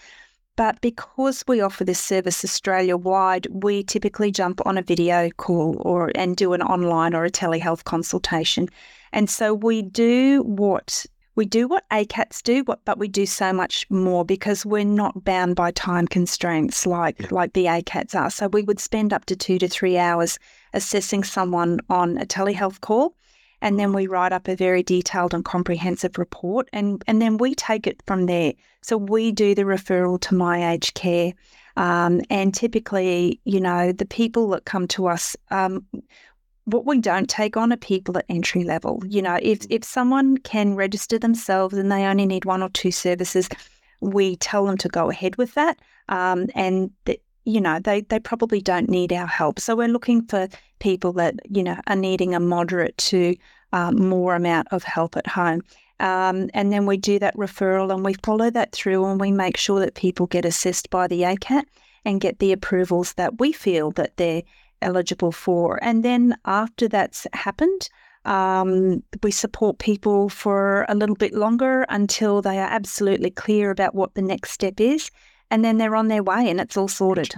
But 0.57 0.79
because 0.81 1.43
we 1.47 1.61
offer 1.61 1.83
this 1.83 1.99
service 1.99 2.43
Australia 2.43 2.97
wide, 2.97 3.47
we 3.49 3.83
typically 3.83 4.31
jump 4.31 4.61
on 4.65 4.77
a 4.77 4.83
video 4.83 5.29
call 5.37 5.77
or 5.79 6.11
and 6.13 6.35
do 6.35 6.53
an 6.53 6.61
online 6.61 7.15
or 7.15 7.25
a 7.25 7.31
telehealth 7.31 7.83
consultation. 7.83 8.67
And 9.11 9.29
so 9.29 9.53
we 9.53 9.81
do 9.81 10.43
what 10.43 11.05
we 11.35 11.45
do 11.45 11.67
what 11.67 11.85
ACATs 11.89 12.43
do, 12.43 12.63
but 12.63 12.99
we 12.99 13.07
do 13.07 13.25
so 13.25 13.53
much 13.53 13.89
more 13.89 14.25
because 14.25 14.65
we're 14.65 14.83
not 14.83 15.23
bound 15.23 15.55
by 15.55 15.71
time 15.71 16.05
constraints 16.07 16.85
like 16.85 17.31
like 17.31 17.53
the 17.53 17.65
ACATs 17.65 18.13
are. 18.13 18.29
So 18.29 18.47
we 18.49 18.63
would 18.63 18.79
spend 18.79 19.13
up 19.13 19.25
to 19.25 19.35
two 19.35 19.57
to 19.57 19.67
three 19.67 19.97
hours 19.97 20.37
assessing 20.73 21.23
someone 21.23 21.79
on 21.89 22.17
a 22.17 22.25
telehealth 22.25 22.81
call, 22.81 23.15
and 23.61 23.79
then 23.79 23.93
we 23.93 24.07
write 24.07 24.33
up 24.33 24.47
a 24.47 24.55
very 24.55 24.83
detailed 24.83 25.33
and 25.33 25.45
comprehensive 25.45 26.17
report, 26.17 26.69
and 26.73 27.03
and 27.07 27.21
then 27.21 27.37
we 27.37 27.55
take 27.55 27.87
it 27.87 28.01
from 28.05 28.25
there. 28.25 28.53
So 28.81 28.97
we 28.97 29.31
do 29.31 29.53
the 29.53 29.63
referral 29.63 30.19
to 30.21 30.35
My 30.35 30.71
Aged 30.71 30.95
Care. 30.95 31.33
Um, 31.77 32.21
and 32.29 32.53
typically, 32.53 33.39
you 33.45 33.61
know, 33.61 33.91
the 33.91 34.05
people 34.05 34.49
that 34.49 34.65
come 34.65 34.87
to 34.89 35.07
us, 35.07 35.37
um, 35.51 35.85
what 36.65 36.85
we 36.85 36.99
don't 36.99 37.29
take 37.29 37.55
on 37.55 37.71
are 37.71 37.77
people 37.77 38.17
at 38.17 38.25
entry 38.27 38.63
level. 38.63 39.01
You 39.07 39.21
know, 39.21 39.39
if 39.41 39.65
if 39.69 39.83
someone 39.83 40.37
can 40.37 40.75
register 40.75 41.17
themselves 41.17 41.75
and 41.75 41.91
they 41.91 42.05
only 42.05 42.25
need 42.25 42.45
one 42.45 42.61
or 42.61 42.69
two 42.69 42.91
services, 42.91 43.47
we 44.01 44.35
tell 44.37 44.65
them 44.65 44.77
to 44.77 44.89
go 44.89 45.09
ahead 45.09 45.37
with 45.37 45.53
that. 45.53 45.79
Um, 46.09 46.47
and 46.55 46.91
that 47.05 47.21
you 47.45 47.61
know 47.61 47.79
they 47.79 48.01
they 48.01 48.19
probably 48.19 48.61
don't 48.61 48.89
need 48.89 49.11
our 49.13 49.27
help. 49.27 49.59
So 49.59 49.75
we're 49.75 49.87
looking 49.87 50.25
for 50.25 50.47
people 50.79 51.13
that 51.13 51.35
you 51.49 51.63
know 51.63 51.77
are 51.87 51.95
needing 51.95 52.35
a 52.35 52.39
moderate 52.39 52.97
to 52.97 53.35
um, 53.73 54.07
more 54.09 54.35
amount 54.35 54.67
of 54.71 54.83
help 54.83 55.17
at 55.17 55.27
home. 55.27 55.61
Um, 55.99 56.49
and 56.55 56.73
then 56.73 56.87
we 56.87 56.97
do 56.97 57.19
that 57.19 57.37
referral 57.37 57.93
and 57.93 58.03
we 58.03 58.15
follow 58.23 58.49
that 58.49 58.71
through 58.71 59.05
and 59.05 59.21
we 59.21 59.31
make 59.31 59.55
sure 59.55 59.79
that 59.79 59.93
people 59.93 60.25
get 60.25 60.45
assessed 60.45 60.89
by 60.89 61.07
the 61.07 61.21
ACAT 61.21 61.63
and 62.05 62.19
get 62.19 62.39
the 62.39 62.51
approvals 62.51 63.13
that 63.13 63.39
we 63.39 63.51
feel 63.51 63.91
that 63.91 64.17
they're 64.17 64.41
eligible 64.81 65.31
for. 65.31 65.79
And 65.83 66.03
then 66.03 66.35
after 66.45 66.87
that's 66.87 67.27
happened, 67.33 67.87
um, 68.25 69.03
we 69.21 69.31
support 69.31 69.77
people 69.77 70.29
for 70.29 70.85
a 70.89 70.95
little 70.95 71.15
bit 71.15 71.33
longer 71.33 71.85
until 71.89 72.41
they 72.41 72.57
are 72.57 72.69
absolutely 72.69 73.29
clear 73.29 73.71
about 73.71 73.95
what 73.95 74.13
the 74.15 74.21
next 74.21 74.51
step 74.51 74.79
is, 74.79 75.11
and 75.51 75.63
then 75.63 75.77
they're 75.77 75.95
on 75.95 76.07
their 76.07 76.23
way 76.23 76.49
and 76.49 76.59
it's 76.59 76.77
all 76.77 76.87
sorted. 76.87 77.35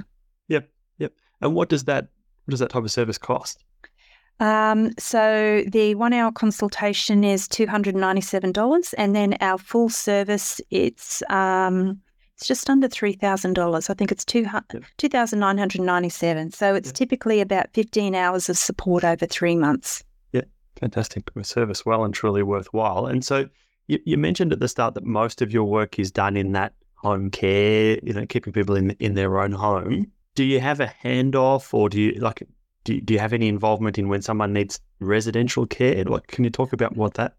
Yep, 0.47 0.69
yep. 0.99 1.13
And 1.41 1.54
what 1.54 1.67
does 1.67 1.84
that 1.86 2.08
what 2.45 2.52
does 2.52 2.60
that 2.60 2.69
type 2.69 2.84
of 2.84 2.91
service 2.91 3.17
cost? 3.17 3.63
Um, 4.39 4.91
so 4.97 5.63
the 5.67 5.95
one 5.95 6.13
hour 6.13 6.32
consultation 6.32 7.23
is 7.23 7.47
two 7.47 7.67
hundred 7.67 7.95
ninety 7.95 8.21
seven 8.21 8.52
dollars, 8.52 8.93
and 8.93 9.15
then 9.15 9.36
our 9.41 9.58
full 9.58 9.89
service 9.89 10.62
it's 10.69 11.21
um, 11.30 12.02
it's 12.36 12.47
just 12.47 12.69
under 12.69 12.89
$3,000. 12.89 13.89
I 13.89 13.93
think 13.93 14.12
it's 14.12 14.26
two, 14.26 14.45
2,997. 14.97 16.52
So 16.52 16.73
it's 16.73 16.89
yeah. 16.89 16.93
typically 16.93 17.41
about 17.41 17.67
15 17.73 18.15
hours 18.15 18.49
of 18.49 18.58
support 18.58 19.04
over 19.04 19.26
three 19.28 19.56
months. 19.56 20.04
Yeah, 20.32 20.41
fantastic. 20.76 21.30
Service 21.43 21.86
well 21.86 22.04
and 22.04 22.13
truly 22.13 22.41
worthwhile. 22.41 23.06
And 23.06 23.23
so 23.23 23.47
you, 23.88 23.99
you 24.06 24.17
mentioned 24.17 24.52
at 24.52 24.60
the 24.60 24.67
start 24.67 24.95
that 24.95 25.06
most 25.06 25.41
of 25.41 25.54
your 25.54 25.65
work 25.65 25.99
is 25.99 26.12
done 26.12 26.36
in 26.36 26.54
that 26.54 26.73
home 27.04 27.30
care, 27.30 28.00
you 28.02 28.13
know, 28.13 28.26
keeping 28.26 28.54
people 28.54 28.76
in 28.76 28.92
in 29.00 29.13
their 29.13 29.39
own 29.39 29.52
home. 29.52 30.12
Do 30.36 30.44
you 30.44 30.60
have 30.60 30.80
a 30.80 30.92
handoff 31.04 31.74
or 31.74 31.89
do 31.89 32.02
you 32.02 32.12
like 32.13 32.44
do 32.86 32.96
you, 32.96 33.02
do 33.02 33.13
you 33.13 33.20
have 33.20 33.34
any 33.34 33.48
involvement 33.48 33.98
in 33.98 34.10
when 34.10 34.22
someone 34.22 34.54
needs 34.54 34.80
residential 35.00 35.66
care? 35.66 36.04
Like, 36.04 36.28
can 36.28 36.44
you 36.44 36.50
talk 36.50 36.74
about 36.74 36.96
what 36.98 37.13
that 37.16 37.36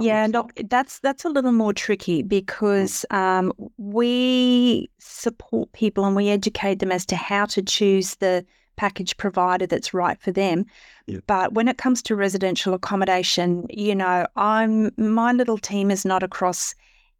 yeah, 0.00 0.26
look, 0.30 0.52
that's 0.68 0.98
that's 1.00 1.24
a 1.24 1.28
little 1.28 1.52
more 1.52 1.72
tricky 1.72 2.22
because 2.22 3.04
um, 3.10 3.52
we 3.76 4.90
support 4.98 5.72
people 5.72 6.04
and 6.04 6.16
we 6.16 6.28
educate 6.28 6.80
them 6.80 6.92
as 6.92 7.06
to 7.06 7.16
how 7.16 7.46
to 7.46 7.62
choose 7.62 8.16
the 8.16 8.44
package 8.76 9.16
provider 9.16 9.66
that's 9.66 9.94
right 9.94 10.20
for 10.20 10.32
them. 10.32 10.66
Yeah. 11.06 11.20
But 11.26 11.54
when 11.54 11.68
it 11.68 11.78
comes 11.78 12.02
to 12.02 12.16
residential 12.16 12.74
accommodation, 12.74 13.66
you 13.70 13.94
know, 13.94 14.26
I'm 14.36 14.92
my 14.96 15.32
little 15.32 15.58
team 15.58 15.90
is 15.90 16.04
not 16.04 16.22
across 16.22 16.74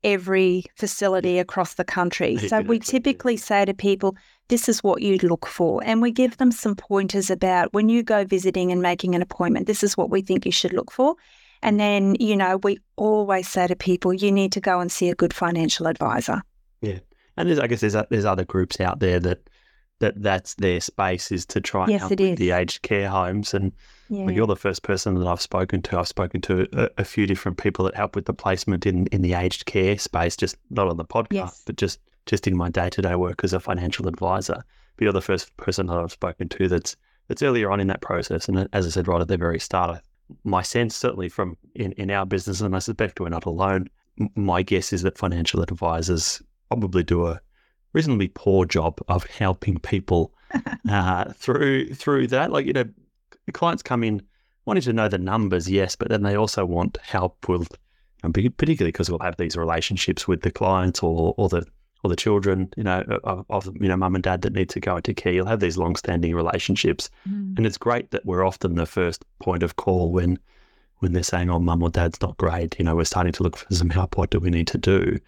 every 0.04 0.64
facility 0.76 1.38
across 1.38 1.74
the 1.74 1.84
country. 1.84 2.36
So 2.38 2.60
we 2.60 2.78
typically 2.78 3.36
say 3.36 3.64
to 3.64 3.74
people, 3.74 4.16
this 4.48 4.68
is 4.68 4.82
what 4.82 5.02
you'd 5.02 5.22
look 5.22 5.46
for. 5.46 5.82
And 5.84 6.00
we 6.00 6.12
give 6.12 6.36
them 6.36 6.52
some 6.52 6.76
pointers 6.76 7.30
about 7.30 7.72
when 7.72 7.88
you 7.88 8.02
go 8.02 8.24
visiting 8.24 8.70
and 8.70 8.80
making 8.80 9.14
an 9.14 9.22
appointment, 9.22 9.66
this 9.66 9.82
is 9.82 9.96
what 9.96 10.10
we 10.10 10.22
think 10.22 10.46
you 10.46 10.52
should 10.52 10.72
look 10.72 10.92
for. 10.92 11.16
And 11.62 11.76
mm. 11.76 11.78
then, 11.78 12.16
you 12.20 12.36
know, 12.36 12.58
we 12.58 12.78
always 12.96 13.48
say 13.48 13.66
to 13.66 13.74
people, 13.74 14.14
you 14.14 14.30
need 14.30 14.52
to 14.52 14.60
go 14.60 14.80
and 14.80 14.92
see 14.92 15.08
a 15.08 15.14
good 15.14 15.32
financial 15.32 15.86
advisor. 15.86 16.42
Yeah. 16.80 16.98
And 17.36 17.48
there's 17.48 17.58
I 17.58 17.66
guess 17.66 17.80
there's, 17.80 17.94
uh, 17.94 18.06
there's 18.10 18.24
other 18.24 18.44
groups 18.44 18.80
out 18.80 19.00
there 19.00 19.18
that 19.20 19.48
that 20.00 20.20
that's 20.22 20.54
their 20.54 20.80
space 20.80 21.32
is 21.32 21.46
to 21.46 21.60
try 21.60 21.84
and 21.84 21.92
yes, 21.92 22.00
help 22.00 22.10
with 22.18 22.38
the 22.38 22.50
aged 22.50 22.82
care 22.82 23.08
homes. 23.08 23.54
And 23.54 23.72
yeah. 24.08 24.24
well, 24.24 24.34
you're 24.34 24.46
the 24.46 24.56
first 24.56 24.82
person 24.82 25.14
that 25.14 25.26
I've 25.26 25.40
spoken 25.40 25.82
to. 25.82 25.98
I've 25.98 26.08
spoken 26.08 26.40
to 26.42 26.68
a, 26.72 26.90
a, 26.98 27.04
few 27.04 27.26
different 27.26 27.58
people 27.58 27.84
that 27.86 27.94
help 27.94 28.14
with 28.14 28.26
the 28.26 28.34
placement 28.34 28.84
in, 28.84 29.06
in 29.06 29.22
the 29.22 29.32
aged 29.34 29.66
care 29.66 29.96
space, 29.98 30.36
just 30.36 30.56
not 30.70 30.88
on 30.88 30.96
the 30.96 31.04
podcast, 31.04 31.32
yes. 31.32 31.62
but 31.64 31.76
just 31.76 32.00
just 32.26 32.46
in 32.46 32.56
my 32.56 32.68
day 32.68 32.90
to 32.90 33.02
day 33.02 33.14
work 33.14 33.42
as 33.44 33.52
a 33.52 33.60
financial 33.60 34.06
advisor. 34.08 34.62
But 34.96 35.04
you're 35.04 35.12
the 35.12 35.20
first 35.20 35.56
person 35.56 35.86
that 35.86 35.98
I've 35.98 36.12
spoken 36.12 36.48
to 36.50 36.68
that's 36.68 36.96
that's 37.28 37.42
earlier 37.42 37.70
on 37.70 37.80
in 37.80 37.86
that 37.88 38.02
process. 38.02 38.48
And 38.48 38.68
as 38.72 38.86
I 38.86 38.90
said 38.90 39.08
right 39.08 39.20
at 39.20 39.28
the 39.28 39.36
very 39.36 39.58
start, 39.58 40.02
my 40.44 40.62
sense, 40.62 40.94
certainly 40.94 41.28
from 41.28 41.56
in, 41.74 41.92
in 41.92 42.10
our 42.10 42.26
business, 42.26 42.60
and 42.60 42.74
I 42.74 42.80
suspect 42.80 43.20
we're 43.20 43.28
not 43.28 43.46
alone, 43.46 43.88
my 44.34 44.62
guess 44.62 44.92
is 44.92 45.02
that 45.02 45.18
financial 45.18 45.62
advisors 45.62 46.42
probably 46.68 47.02
do 47.02 47.26
a 47.26 47.40
reasonably 47.96 48.28
poor 48.28 48.66
job 48.66 49.00
of 49.08 49.24
helping 49.24 49.78
people 49.78 50.32
uh, 50.88 51.32
through 51.32 51.94
through 51.94 52.28
that. 52.28 52.52
Like 52.52 52.66
you 52.66 52.74
know, 52.74 52.84
clients 53.52 53.82
come 53.82 54.04
in 54.04 54.22
wanting 54.66 54.82
to 54.82 54.92
know 54.92 55.08
the 55.08 55.18
numbers, 55.18 55.68
yes, 55.68 55.96
but 55.96 56.08
then 56.08 56.22
they 56.22 56.36
also 56.36 56.64
want 56.66 56.98
help 57.02 57.48
with, 57.48 57.68
and 58.22 58.34
particularly 58.34 58.92
because 58.92 59.08
we'll 59.08 59.18
have 59.20 59.38
these 59.38 59.56
relationships 59.56 60.28
with 60.28 60.42
the 60.42 60.50
clients 60.50 61.02
or 61.02 61.34
or 61.38 61.48
the 61.48 61.66
or 62.04 62.10
the 62.10 62.16
children, 62.16 62.68
you 62.76 62.84
know, 62.84 63.02
of, 63.24 63.46
of 63.48 63.66
you 63.80 63.88
know, 63.88 63.96
mum 63.96 64.14
and 64.14 64.22
dad 64.22 64.42
that 64.42 64.52
need 64.52 64.68
to 64.68 64.78
go 64.78 64.96
into 64.96 65.14
care. 65.14 65.32
You'll 65.32 65.46
have 65.46 65.60
these 65.60 65.78
long-standing 65.78 66.34
relationships, 66.34 67.08
mm. 67.28 67.56
and 67.56 67.66
it's 67.66 67.78
great 67.78 68.10
that 68.10 68.26
we're 68.26 68.46
often 68.46 68.74
the 68.74 68.86
first 68.86 69.24
point 69.40 69.62
of 69.62 69.76
call 69.76 70.12
when 70.12 70.38
when 70.98 71.14
they're 71.14 71.22
saying, 71.22 71.48
"Oh, 71.48 71.58
mum 71.58 71.82
or 71.82 71.88
dad's 71.88 72.20
not 72.20 72.36
great." 72.36 72.78
You 72.78 72.84
know, 72.84 72.94
we're 72.94 73.04
starting 73.04 73.32
to 73.32 73.42
look 73.42 73.56
for 73.56 73.74
some 73.74 73.90
help. 73.90 74.18
What 74.18 74.30
do 74.30 74.38
we 74.38 74.50
need 74.50 74.66
to 74.68 74.78
do? 74.78 75.18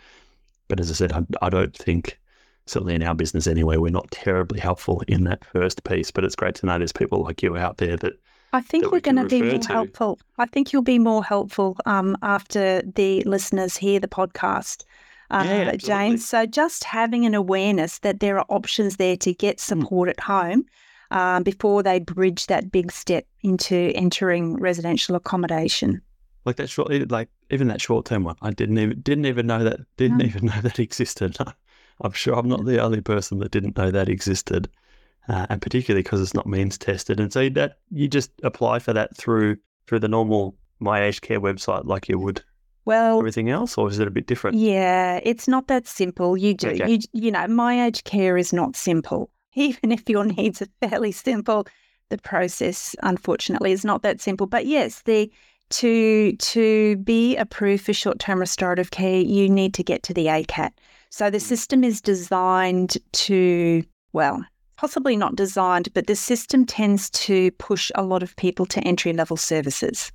But 0.69 0.81
as 0.81 0.91
I 0.91 0.95
said, 0.95 1.13
I, 1.13 1.25
I 1.41 1.49
don't 1.49 1.75
think, 1.75 2.21
certainly 2.69 2.95
in 2.95 3.03
our 3.03 3.15
business 3.15 3.47
anyway, 3.47 3.77
we're 3.77 3.91
not 3.91 4.11
terribly 4.11 4.61
helpful 4.61 5.03
in 5.09 5.25
that 5.25 5.45
first 5.45 5.85
piece. 5.85 6.11
But 6.11 6.25
it's 6.25 6.37
great 6.37 6.55
to 6.57 6.67
know 6.67 6.79
there's 6.79 6.93
people 6.93 7.23
like 7.23 7.43
you 7.43 7.57
out 7.57 7.79
there 7.79 7.97
that. 7.97 8.15
I 8.55 8.63
think 8.63 8.87
we're 8.87 8.93
we 8.93 9.01
going 9.03 9.17
to 9.17 9.27
be 9.27 9.43
more 9.43 9.59
to. 9.59 9.69
helpful. 9.69 10.19
I 10.39 10.47
think 10.47 10.73
you'll 10.73 10.81
be 10.81 10.99
more 10.99 11.23
helpful 11.23 11.77
um, 11.85 12.17
after 12.23 12.81
the 12.83 13.23
listeners 13.25 13.77
hear 13.77 14.01
the 14.01 14.09
podcast 14.09 14.85
uh, 15.31 15.45
yeah, 15.47 15.77
James. 15.77 16.27
So 16.27 16.47
just 16.47 16.85
having 16.85 17.27
an 17.27 17.35
awareness 17.35 17.99
that 17.99 18.21
there 18.21 18.39
are 18.39 18.47
options 18.49 18.97
there 18.97 19.17
to 19.19 19.35
get 19.35 19.59
mm. 19.59 19.61
support 19.61 20.09
mm. 20.09 20.13
at 20.13 20.21
home 20.21 20.65
um, 21.11 21.43
before 21.43 21.83
they 21.83 22.01
bridge 22.01 22.47
that 22.47 22.73
big 22.73 22.91
step 22.93 23.27
into 23.43 23.93
entering 23.95 24.57
residential 24.57 25.15
accommodation. 25.15 26.01
Like 26.45 26.57
that 26.57 26.71
short, 26.71 27.11
like 27.11 27.29
even 27.51 27.69
that 27.69 27.81
short 27.81 28.07
term 28.07 28.25
one, 28.25 28.37
I 28.41 28.53
didn't 28.53 28.79
even 28.79 29.01
didn't 29.03 29.27
even 29.27 29.47
know 29.47 29.65
that 29.65 29.81
didn't 29.97 30.23
even 30.23 30.47
know 30.47 30.61
that 30.63 30.79
existed. 30.79 31.37
I'm 32.01 32.13
sure 32.13 32.35
I'm 32.35 32.49
not 32.49 32.65
the 32.65 32.81
only 32.81 33.01
person 33.01 33.39
that 33.41 33.51
didn't 33.51 33.77
know 33.77 33.91
that 33.91 34.09
existed, 34.09 34.69
uh, 35.29 35.47
and 35.51 35.61
particularly 35.61 36.03
because 36.03 36.21
it's 36.21 36.35
not 36.35 36.47
means 36.47 36.79
tested. 36.79 37.21
And 37.21 37.33
so 37.33 37.49
that 37.51 37.79
you 37.91 38.09
just 38.09 38.31
apply 38.43 38.79
for 38.79 38.93
that 38.93 39.17
through 39.17 39.57
through 39.87 40.01
the 40.01 40.09
normal 40.09 40.57
My 40.81 41.03
Aged 41.03 41.23
Care 41.23 41.41
website, 41.41 41.85
like 41.87 42.09
you 42.09 42.19
would 42.19 42.43
well, 42.89 43.19
everything 43.19 43.51
else, 43.51 43.77
or 43.77 43.91
is 43.91 43.99
it 43.99 44.09
a 44.09 44.11
bit 44.11 44.27
different? 44.27 44.57
Yeah, 44.57 45.21
it's 45.23 45.47
not 45.47 45.69
that 45.69 45.87
simple. 45.87 46.39
You 46.39 46.55
do, 46.55 46.71
okay. 46.71 46.91
you, 46.91 46.99
you 47.13 47.31
know, 47.31 47.47
my 47.47 47.85
aged 47.85 48.05
care 48.05 48.39
is 48.39 48.51
not 48.51 48.77
simple. 48.77 49.31
Even 49.55 49.93
if 49.93 50.09
your 50.09 50.25
needs 50.25 50.63
are 50.63 50.69
fairly 50.81 51.13
simple, 51.13 51.67
the 52.09 52.17
process, 52.17 52.97
unfortunately, 53.03 53.73
is 53.73 53.85
not 53.85 54.01
that 54.05 54.23
simple. 54.23 54.47
But 54.47 54.65
yes, 54.65 55.03
the 55.03 55.31
to 55.69 56.33
to 56.37 56.97
be 56.97 57.37
approved 57.37 57.85
for 57.85 57.93
short 57.93 58.21
term 58.21 58.39
restorative 58.41 58.91
care, 58.91 59.21
you 59.21 59.51
need 59.51 59.75
to 59.75 59.83
get 59.83 60.03
to 60.05 60.15
the 60.15 60.27
ACAT. 60.27 60.71
So 61.11 61.31
the 61.31 61.39
mm. 61.39 61.43
system 61.43 61.85
is 61.85 62.01
designed 62.01 62.97
to, 63.13 63.83
well, 64.13 64.45
possibly 64.77 65.17
not 65.17 65.37
designed, 65.37 65.93
but 65.95 66.07
the 66.07 66.17
system 66.17 66.65
tends 66.65 67.11
to 67.11 67.51
push 67.53 67.91
a 67.95 68.03
lot 68.03 68.23
of 68.23 68.37
people 68.37 68.65
to 68.67 68.81
entry 68.81 69.13
level 69.13 69.37
services. 69.37 70.13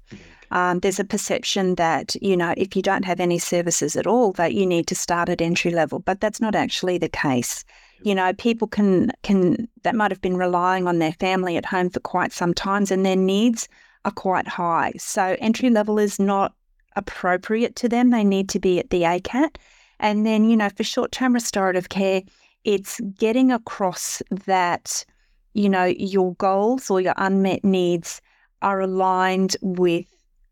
Um, 0.51 0.79
there's 0.79 0.99
a 0.99 1.03
perception 1.03 1.75
that, 1.75 2.15
you 2.21 2.37
know, 2.37 2.53
if 2.55 2.75
you 2.75 2.81
don't 2.81 3.05
have 3.05 3.19
any 3.19 3.39
services 3.39 3.95
at 3.95 4.05
all, 4.05 4.31
that 4.33 4.53
you 4.53 4.65
need 4.65 4.85
to 4.87 4.95
start 4.95 5.27
at 5.27 5.41
entry 5.41 5.71
level, 5.71 5.99
but 5.99 6.21
that's 6.21 6.39
not 6.39 6.55
actually 6.55 6.97
the 6.97 7.09
case. 7.09 7.65
You 8.03 8.13
know, 8.13 8.33
people 8.33 8.67
can 8.67 9.11
can 9.23 9.67
that 9.83 9.95
might 9.95 10.11
have 10.11 10.21
been 10.21 10.37
relying 10.37 10.87
on 10.87 10.99
their 10.99 11.13
family 11.13 11.57
at 11.57 11.65
home 11.65 11.89
for 11.89 12.01
quite 12.01 12.31
some 12.31 12.53
times, 12.53 12.91
and 12.91 13.05
their 13.05 13.15
needs 13.15 13.67
are 14.05 14.11
quite 14.11 14.47
high. 14.47 14.93
So 14.97 15.35
entry 15.39 15.69
level 15.69 15.97
is 15.97 16.19
not 16.19 16.53
appropriate 16.95 17.75
to 17.77 17.89
them. 17.89 18.11
They 18.11 18.23
need 18.23 18.49
to 18.49 18.59
be 18.59 18.77
at 18.79 18.89
the 18.91 19.03
ACAT. 19.03 19.55
And 19.99 20.25
then, 20.25 20.49
you 20.49 20.57
know, 20.57 20.69
for 20.69 20.83
short 20.83 21.11
term 21.11 21.33
restorative 21.33 21.89
care, 21.89 22.21
it's 22.63 22.99
getting 23.17 23.51
across 23.51 24.21
that, 24.45 25.05
you 25.53 25.69
know, 25.69 25.85
your 25.85 26.33
goals 26.35 26.89
or 26.89 27.01
your 27.01 27.13
unmet 27.17 27.63
needs 27.63 28.21
are 28.61 28.79
aligned 28.81 29.55
with 29.61 30.05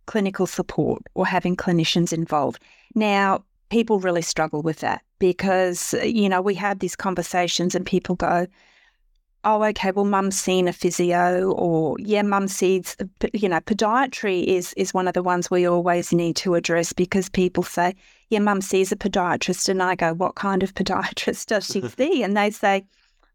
clinical 0.05 0.45
support 0.45 1.01
or 1.15 1.25
having 1.25 1.55
clinicians 1.55 2.11
involved. 2.11 2.61
Now, 2.95 3.43
people 3.69 3.99
really 3.99 4.21
struggle 4.21 4.61
with 4.61 4.79
that 4.79 5.01
because, 5.19 5.93
you 6.03 6.27
know, 6.27 6.41
we 6.41 6.53
have 6.55 6.79
these 6.79 6.95
conversations 6.95 7.73
and 7.73 7.85
people 7.85 8.15
go, 8.15 8.47
oh, 9.43 9.63
okay, 9.63 9.91
well, 9.91 10.05
mum's 10.05 10.39
seen 10.39 10.67
a 10.67 10.73
physio, 10.73 11.51
or 11.53 11.95
yeah, 11.99 12.21
mum 12.21 12.47
sees, 12.47 12.95
you 13.33 13.49
know, 13.49 13.59
podiatry 13.61 14.43
is 14.43 14.73
is 14.73 14.93
one 14.93 15.07
of 15.07 15.13
the 15.13 15.23
ones 15.23 15.49
we 15.49 15.65
always 15.65 16.13
need 16.13 16.35
to 16.35 16.55
address 16.55 16.93
because 16.93 17.29
people 17.29 17.63
say, 17.63 17.95
yeah, 18.31 18.39
mum 18.39 18.61
sees 18.61 18.93
a 18.93 18.95
podiatrist, 18.95 19.67
and 19.67 19.83
I 19.83 19.93
go, 19.93 20.13
what 20.13 20.35
kind 20.35 20.63
of 20.63 20.73
podiatrist 20.75 21.47
does 21.47 21.65
she 21.65 21.87
see? 21.97 22.23
And 22.23 22.35
they 22.35 22.49
say, 22.49 22.85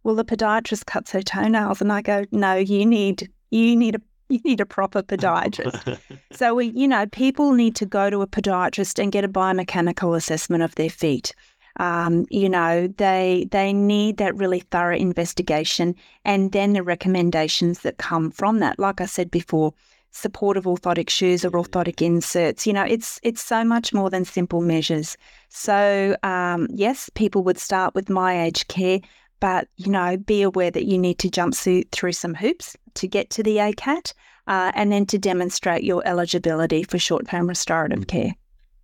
well, 0.02 0.14
the 0.14 0.24
podiatrist 0.24 0.87
cuts 0.87 1.12
her 1.12 1.22
toenails, 1.22 1.80
and 1.80 1.92
I 1.92 2.02
go, 2.02 2.24
no, 2.32 2.54
you 2.54 2.85
need 2.85 3.30
you 3.50 3.76
need 3.76 3.94
a 3.94 4.00
you 4.28 4.40
need 4.44 4.61
a 4.61 4.66
proper 4.66 5.02
podiatrist. 5.02 5.98
so 6.32 6.54
we, 6.54 6.66
you 6.74 6.88
know, 6.88 7.06
people 7.06 7.52
need 7.52 7.76
to 7.76 7.87
go 7.87 8.11
to 8.11 8.22
a 8.22 8.26
podiatrist 8.26 9.00
and 9.00 9.12
get 9.12 9.24
a 9.24 9.28
biomechanical 9.28 10.16
assessment 10.16 10.64
of 10.64 10.74
their 10.74 10.90
feet. 10.90 11.32
Um, 11.78 12.26
you 12.30 12.48
know, 12.48 12.88
they 12.96 13.46
they 13.50 13.72
need 13.74 14.16
that 14.16 14.35
really 14.35 14.61
thorough 14.61 14.96
investigation 14.96 15.94
and 16.24 16.52
then 16.52 16.72
the 16.72 16.82
recommendations 16.82 17.80
that 17.80 17.98
come 17.98 18.30
from 18.30 18.61
that. 18.61 18.78
Like 18.78 19.02
I 19.02 19.06
said 19.06 19.30
before, 19.30 19.74
supportive 20.16 20.64
orthotic 20.64 21.11
shoes 21.11 21.44
or 21.44 21.50
orthotic 21.50 22.00
inserts. 22.00 22.66
You 22.66 22.72
know, 22.72 22.85
it's 22.85 23.20
it's 23.22 23.42
so 23.42 23.62
much 23.64 23.92
more 23.92 24.11
than 24.11 24.24
simple 24.24 24.62
measures. 24.62 25.16
So 25.50 26.16
um, 26.22 26.68
yes, 26.70 27.11
people 27.14 27.44
would 27.44 27.59
start 27.59 27.94
with 27.94 28.09
my 28.09 28.42
aged 28.44 28.68
care, 28.68 29.00
but 29.40 29.68
you 29.76 29.90
know, 29.90 30.16
be 30.16 30.42
aware 30.42 30.70
that 30.70 30.87
you 30.87 30.98
need 30.98 31.18
to 31.18 31.31
jump 31.31 31.55
through 31.55 32.12
some 32.12 32.35
hoops 32.35 32.76
to 32.94 33.07
get 33.07 33.29
to 33.31 33.42
the 33.42 33.59
ACAT, 33.59 34.14
uh, 34.46 34.72
and 34.74 34.90
then 34.90 35.05
to 35.07 35.18
demonstrate 35.18 35.85
your 35.85 36.02
eligibility 36.07 36.83
for 36.83 36.98
short-term 36.98 37.46
restorative 37.46 38.07
mm-hmm. 38.07 38.22
care. 38.22 38.35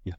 Yeah, 0.05 0.15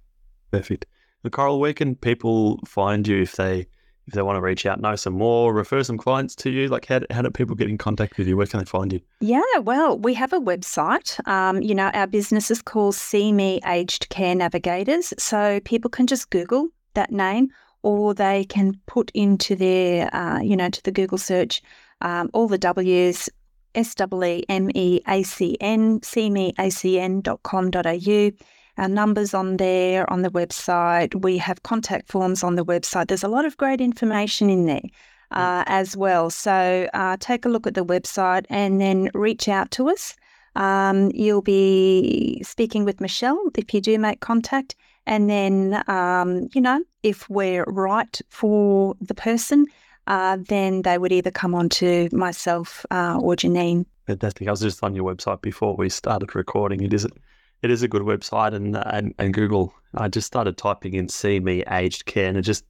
perfect. 0.51 0.87
Coral, 1.31 1.59
where 1.59 1.73
can 1.73 1.95
people 1.95 2.59
find 2.65 3.07
you 3.07 3.21
if 3.21 3.35
they 3.35 3.67
if 4.07 4.13
they 4.13 4.21
want 4.21 4.37
to 4.37 4.41
reach 4.41 4.65
out, 4.65 4.81
know 4.81 4.95
some 4.95 5.13
more, 5.13 5.53
refer 5.53 5.83
some 5.83 5.97
clients 5.97 6.35
to 6.35 6.49
you? 6.49 6.67
Like, 6.67 6.85
how, 6.85 7.01
how 7.09 7.21
do 7.21 7.29
people 7.29 7.55
get 7.55 7.69
in 7.69 7.77
contact 7.77 8.17
with 8.17 8.27
you? 8.27 8.35
Where 8.35 8.47
can 8.47 8.59
they 8.59 8.65
find 8.65 8.91
you? 8.91 8.99
Yeah, 9.21 9.41
well, 9.61 9.97
we 9.97 10.13
have 10.15 10.33
a 10.33 10.39
website. 10.39 11.25
Um, 11.27 11.61
you 11.61 11.73
know, 11.73 11.89
our 11.93 12.07
business 12.07 12.51
is 12.51 12.61
called 12.61 12.95
See 12.95 13.31
Me 13.31 13.61
Aged 13.65 14.09
Care 14.09 14.35
Navigators. 14.35 15.13
So 15.17 15.59
people 15.61 15.89
can 15.89 16.07
just 16.07 16.29
Google 16.29 16.67
that 16.95 17.11
name 17.11 17.49
or 17.81 18.13
they 18.13 18.45
can 18.45 18.79
put 18.87 19.11
into 19.13 19.55
their, 19.55 20.13
uh, 20.15 20.39
you 20.39 20.55
know, 20.55 20.69
to 20.69 20.83
the 20.83 20.91
Google 20.91 21.17
search 21.17 21.61
um, 22.03 22.29
all 22.33 22.47
the 22.47 22.57
W's, 22.57 23.29
S-W-E-M-E-A-C-N, 23.75 25.99
seemeacn.com.au 26.01 28.31
our 28.77 28.87
numbers 28.87 29.33
on 29.33 29.57
there 29.57 30.09
on 30.11 30.21
the 30.21 30.29
website. 30.29 31.21
We 31.21 31.37
have 31.37 31.63
contact 31.63 32.11
forms 32.11 32.43
on 32.43 32.55
the 32.55 32.65
website. 32.65 33.07
There's 33.07 33.23
a 33.23 33.27
lot 33.27 33.45
of 33.45 33.57
great 33.57 33.81
information 33.81 34.49
in 34.49 34.65
there. 34.65 34.81
Mm. 35.31 35.37
Uh, 35.39 35.63
as 35.65 35.97
well. 35.97 36.29
So 36.29 36.87
uh, 36.93 37.17
take 37.19 37.43
a 37.43 37.49
look 37.49 37.65
at 37.65 37.73
the 37.73 37.83
website 37.83 38.45
and 38.51 38.79
then 38.79 39.09
reach 39.15 39.47
out 39.47 39.71
to 39.71 39.89
us. 39.89 40.15
Um, 40.55 41.09
you'll 41.13 41.41
be 41.41 42.41
speaking 42.43 42.85
with 42.85 43.01
Michelle 43.01 43.41
if 43.55 43.73
you 43.73 43.81
do 43.81 43.97
make 43.97 44.19
contact. 44.19 44.75
And 45.05 45.29
then, 45.29 45.83
um, 45.87 46.49
you 46.53 46.61
know, 46.61 46.83
if 47.01 47.27
we're 47.29 47.63
right 47.65 48.21
for 48.29 48.95
the 49.01 49.15
person, 49.15 49.65
uh, 50.07 50.37
then 50.47 50.83
they 50.83 50.97
would 50.97 51.11
either 51.11 51.31
come 51.31 51.55
on 51.55 51.69
to 51.69 52.09
myself 52.11 52.85
uh, 52.91 53.17
or 53.19 53.35
Janine. 53.35 53.85
Fantastic. 54.05 54.47
I 54.47 54.51
was 54.51 54.61
just 54.61 54.83
on 54.83 54.95
your 54.95 55.13
website 55.13 55.41
before 55.41 55.75
we 55.75 55.89
started 55.89 56.35
recording. 56.35 56.81
It 56.83 56.93
is 56.93 57.05
it 57.05 57.13
is 57.71 57.83
a 57.83 57.87
good 57.87 58.03
website, 58.03 58.53
and 58.53 58.77
and, 58.77 59.13
and 59.17 59.33
Google. 59.33 59.73
I 59.95 60.07
just 60.07 60.27
started 60.27 60.57
typing 60.57 60.93
in 60.93 61.09
"see 61.09 61.39
me 61.39 61.63
aged 61.69 62.05
care," 62.05 62.27
and 62.27 62.37
it 62.37 62.41
just 62.41 62.65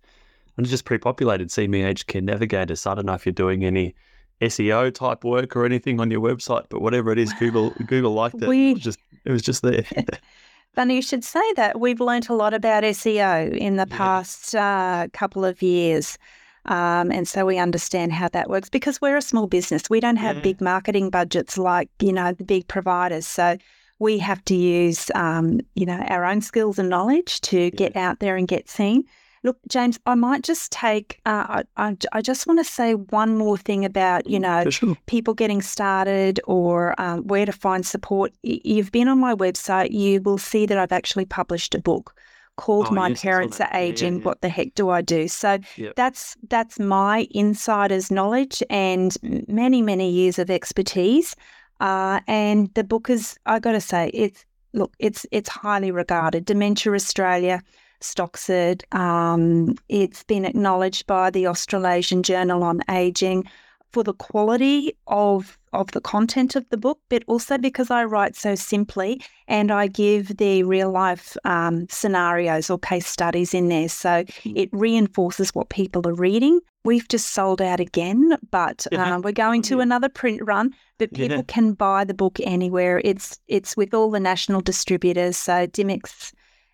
and 0.57 0.65
it 0.65 0.69
just 0.69 0.85
pre-populated 0.85 1.51
"see 1.51 1.67
me 1.67 1.83
aged 1.83 2.07
care 2.07 2.21
navigator." 2.21 2.75
So 2.75 2.91
I 2.91 2.95
don't 2.95 3.05
know 3.05 3.13
if 3.13 3.25
you're 3.25 3.33
doing 3.33 3.65
any 3.65 3.95
SEO 4.41 4.93
type 4.93 5.23
work 5.23 5.55
or 5.55 5.65
anything 5.65 5.99
on 5.99 6.11
your 6.11 6.21
website, 6.21 6.65
but 6.69 6.81
whatever 6.81 7.11
it 7.11 7.19
is, 7.19 7.33
Google 7.33 7.69
Google 7.87 8.13
liked 8.13 8.41
it. 8.41 8.47
We, 8.47 8.71
it 8.71 8.73
was 8.75 8.83
just 8.83 8.99
it 9.25 9.31
was 9.31 9.41
just 9.41 9.61
there. 9.61 9.85
Funny 10.75 10.95
you 10.95 11.01
should 11.03 11.23
say 11.23 11.53
that. 11.53 11.79
We've 11.79 11.99
learnt 11.99 12.29
a 12.29 12.33
lot 12.33 12.53
about 12.53 12.83
SEO 12.83 13.55
in 13.55 13.75
the 13.75 13.87
yeah. 13.89 13.97
past 13.97 14.55
uh, 14.55 15.07
couple 15.13 15.45
of 15.45 15.61
years. 15.61 16.17
Um, 16.65 17.11
and 17.11 17.27
so 17.27 17.45
we 17.45 17.57
understand 17.57 18.13
how 18.13 18.29
that 18.29 18.49
works 18.49 18.69
because 18.69 19.01
we're 19.01 19.17
a 19.17 19.21
small 19.21 19.47
business. 19.47 19.89
We 19.89 19.99
don't 19.99 20.15
have 20.15 20.37
yeah. 20.37 20.43
big 20.43 20.61
marketing 20.61 21.09
budgets 21.09 21.57
like, 21.57 21.89
you 21.99 22.13
know, 22.13 22.31
the 22.31 22.45
big 22.45 22.67
providers. 22.67 23.27
So 23.27 23.57
we 24.03 24.17
have 24.17 24.43
to 24.45 24.53
use, 24.55 25.09
um, 25.15 25.61
you 25.75 25.85
know, 25.85 25.97
our 26.09 26.25
own 26.25 26.41
skills 26.41 26.77
and 26.77 26.89
knowledge 26.89 27.39
to 27.39 27.71
get 27.71 27.95
out 27.95 28.19
there 28.19 28.35
and 28.35 28.49
get 28.49 28.69
seen. 28.69 29.05
Look, 29.43 29.57
James, 29.69 29.97
I 30.05 30.15
might 30.15 30.43
just 30.43 30.71
take, 30.71 31.21
uh, 31.25 31.63
I, 31.77 31.97
I, 32.11 32.21
just 32.21 32.45
want 32.45 32.59
to 32.59 32.63
say 32.65 32.95
one 32.95 33.37
more 33.37 33.57
thing 33.57 33.83
about, 33.85 34.29
you 34.29 34.39
know, 34.39 34.69
sure. 34.69 34.97
people 35.05 35.33
getting 35.33 35.61
started 35.61 36.39
or 36.45 36.99
um, 36.99 37.27
where 37.27 37.45
to 37.45 37.51
find 37.53 37.85
support. 37.85 38.33
You've 38.43 38.91
been 38.91 39.07
on 39.07 39.19
my 39.19 39.35
website, 39.35 39.91
you 39.91 40.21
will 40.21 40.37
see 40.37 40.65
that 40.65 40.77
I've 40.77 40.93
actually 40.93 41.25
published 41.25 41.73
a 41.73 41.79
book 41.79 42.13
called 42.57 42.87
oh, 42.89 42.93
My 42.93 43.09
yes, 43.09 43.21
Parents 43.21 43.61
Are 43.61 43.69
Aging. 43.73 44.13
Yeah, 44.13 44.19
yeah. 44.19 44.25
What 44.25 44.41
the 44.41 44.49
heck 44.49 44.75
do 44.75 44.89
I 44.89 45.01
do? 45.01 45.27
So 45.27 45.59
yep. 45.77 45.95
that's 45.95 46.37
that's 46.49 46.79
my 46.79 47.27
insider's 47.31 48.11
knowledge 48.11 48.61
and 48.69 49.15
many, 49.47 49.81
many 49.81 50.09
years 50.09 50.39
of 50.39 50.49
expertise. 50.49 51.35
Uh, 51.83 52.21
and 52.27 52.73
the 52.75 52.83
book 52.83 53.09
is, 53.09 53.37
I 53.45 53.59
got 53.59 53.73
to 53.73 53.81
say, 53.81 54.09
it's 54.13 54.45
look, 54.71 54.93
it's 54.99 55.25
it's 55.31 55.49
highly 55.49 55.91
regarded. 55.91 56.45
Dementia 56.45 56.93
Australia 56.93 57.61
stocks 57.99 58.49
it. 58.49 58.85
Um, 58.93 59.75
it's 59.89 60.23
been 60.23 60.45
acknowledged 60.45 61.05
by 61.07 61.29
the 61.29 61.45
Australasian 61.45 62.23
Journal 62.23 62.63
on 62.63 62.79
Aging 62.89 63.43
for 63.91 64.01
the 64.01 64.13
quality 64.13 64.93
of 65.07 65.57
of 65.73 65.91
the 65.91 66.01
content 66.01 66.55
of 66.55 66.67
the 66.69 66.77
book, 66.77 66.99
but 67.09 67.23
also 67.27 67.57
because 67.57 67.91
I 67.91 68.05
write 68.05 68.35
so 68.35 68.55
simply 68.55 69.21
and 69.47 69.71
I 69.71 69.87
give 69.87 70.37
the 70.37 70.63
real 70.63 70.91
life 70.91 71.35
um, 71.43 71.87
scenarios 71.89 72.69
or 72.69 72.79
case 72.79 73.07
studies 73.07 73.53
in 73.53 73.69
there. 73.69 73.89
So 73.89 74.25
hmm. 74.43 74.53
it 74.55 74.69
reinforces 74.71 75.53
what 75.53 75.69
people 75.69 76.07
are 76.07 76.13
reading. 76.13 76.59
We've 76.85 77.07
just 77.07 77.29
sold 77.29 77.61
out 77.61 77.79
again, 77.79 78.37
but 78.51 78.85
uh, 78.91 79.21
we're 79.23 79.31
going 79.31 79.61
to 79.63 79.79
another 79.79 80.09
print 80.09 80.41
run. 80.43 80.73
But 80.97 81.13
people 81.13 81.37
yeah. 81.37 81.43
can 81.47 81.73
buy 81.73 82.03
the 82.03 82.13
book 82.13 82.39
anywhere. 82.43 83.01
It's 83.05 83.39
it's 83.47 83.77
with 83.77 83.93
all 83.93 84.11
the 84.11 84.19
national 84.19 84.61
distributors. 84.61 85.37
So 85.37 85.65
Dymocks 85.65 86.33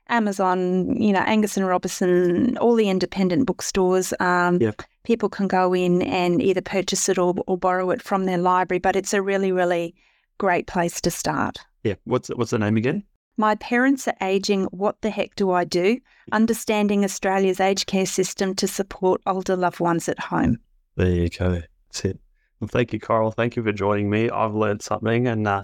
Amazon, 0.09 0.99
you 1.01 1.13
know, 1.13 1.23
Angus 1.25 1.57
and 1.57 1.67
Robertson, 1.67 2.57
all 2.57 2.75
the 2.75 2.89
independent 2.89 3.45
bookstores. 3.45 4.13
Um, 4.19 4.57
yep. 4.61 4.81
People 5.03 5.29
can 5.29 5.47
go 5.47 5.73
in 5.73 6.01
and 6.03 6.41
either 6.41 6.61
purchase 6.61 7.09
it 7.09 7.17
or, 7.17 7.35
or 7.47 7.57
borrow 7.57 7.89
it 7.91 8.01
from 8.01 8.25
their 8.25 8.37
library, 8.37 8.79
but 8.79 8.95
it's 8.95 9.13
a 9.13 9.21
really, 9.21 9.51
really 9.51 9.95
great 10.37 10.67
place 10.67 10.99
to 11.01 11.11
start. 11.11 11.59
Yeah. 11.83 11.95
What's 12.03 12.29
what's 12.29 12.51
the 12.51 12.59
name 12.59 12.77
again? 12.77 13.03
My 13.37 13.55
parents 13.55 14.05
are 14.07 14.17
aging. 14.21 14.65
What 14.65 14.99
the 15.01 15.09
heck 15.09 15.35
do 15.35 15.51
I 15.51 15.63
do? 15.63 15.99
Understanding 16.33 17.05
Australia's 17.05 17.61
aged 17.61 17.87
care 17.87 18.05
system 18.05 18.53
to 18.55 18.67
support 18.67 19.21
older 19.25 19.55
loved 19.55 19.79
ones 19.79 20.09
at 20.09 20.19
home. 20.19 20.59
There 20.97 21.09
you 21.09 21.29
go. 21.29 21.61
That's 21.87 22.03
it. 22.03 22.19
Well, 22.59 22.67
thank 22.67 22.91
you, 22.91 22.99
Carl. 22.99 23.31
Thank 23.31 23.55
you 23.55 23.63
for 23.63 23.71
joining 23.71 24.09
me. 24.09 24.29
I've 24.29 24.53
learned 24.53 24.81
something, 24.81 25.27
and 25.27 25.47
uh, 25.47 25.63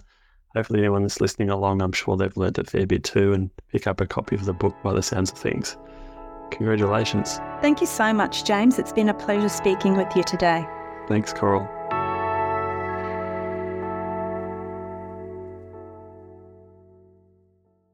hopefully 0.55 0.79
anyone 0.79 1.03
that's 1.03 1.21
listening 1.21 1.49
along, 1.49 1.81
I'm 1.81 1.91
sure 1.91 2.17
they've 2.17 2.35
learned 2.35 2.57
a 2.57 2.63
fair 2.63 2.87
bit 2.87 3.03
too 3.03 3.33
and 3.33 3.49
pick 3.71 3.87
up 3.87 4.01
a 4.01 4.07
copy 4.07 4.35
of 4.35 4.45
the 4.45 4.53
book 4.53 4.75
by 4.83 4.93
the 4.93 5.03
sounds 5.03 5.31
of 5.31 5.37
things. 5.37 5.77
Congratulations. 6.51 7.39
Thank 7.61 7.81
you 7.81 7.87
so 7.87 8.13
much, 8.13 8.45
James. 8.45 8.79
It's 8.79 8.93
been 8.93 9.09
a 9.09 9.13
pleasure 9.13 9.49
speaking 9.49 9.97
with 9.97 10.15
you 10.15 10.23
today. 10.23 10.65
Thanks, 11.07 11.33
Coral. 11.33 11.67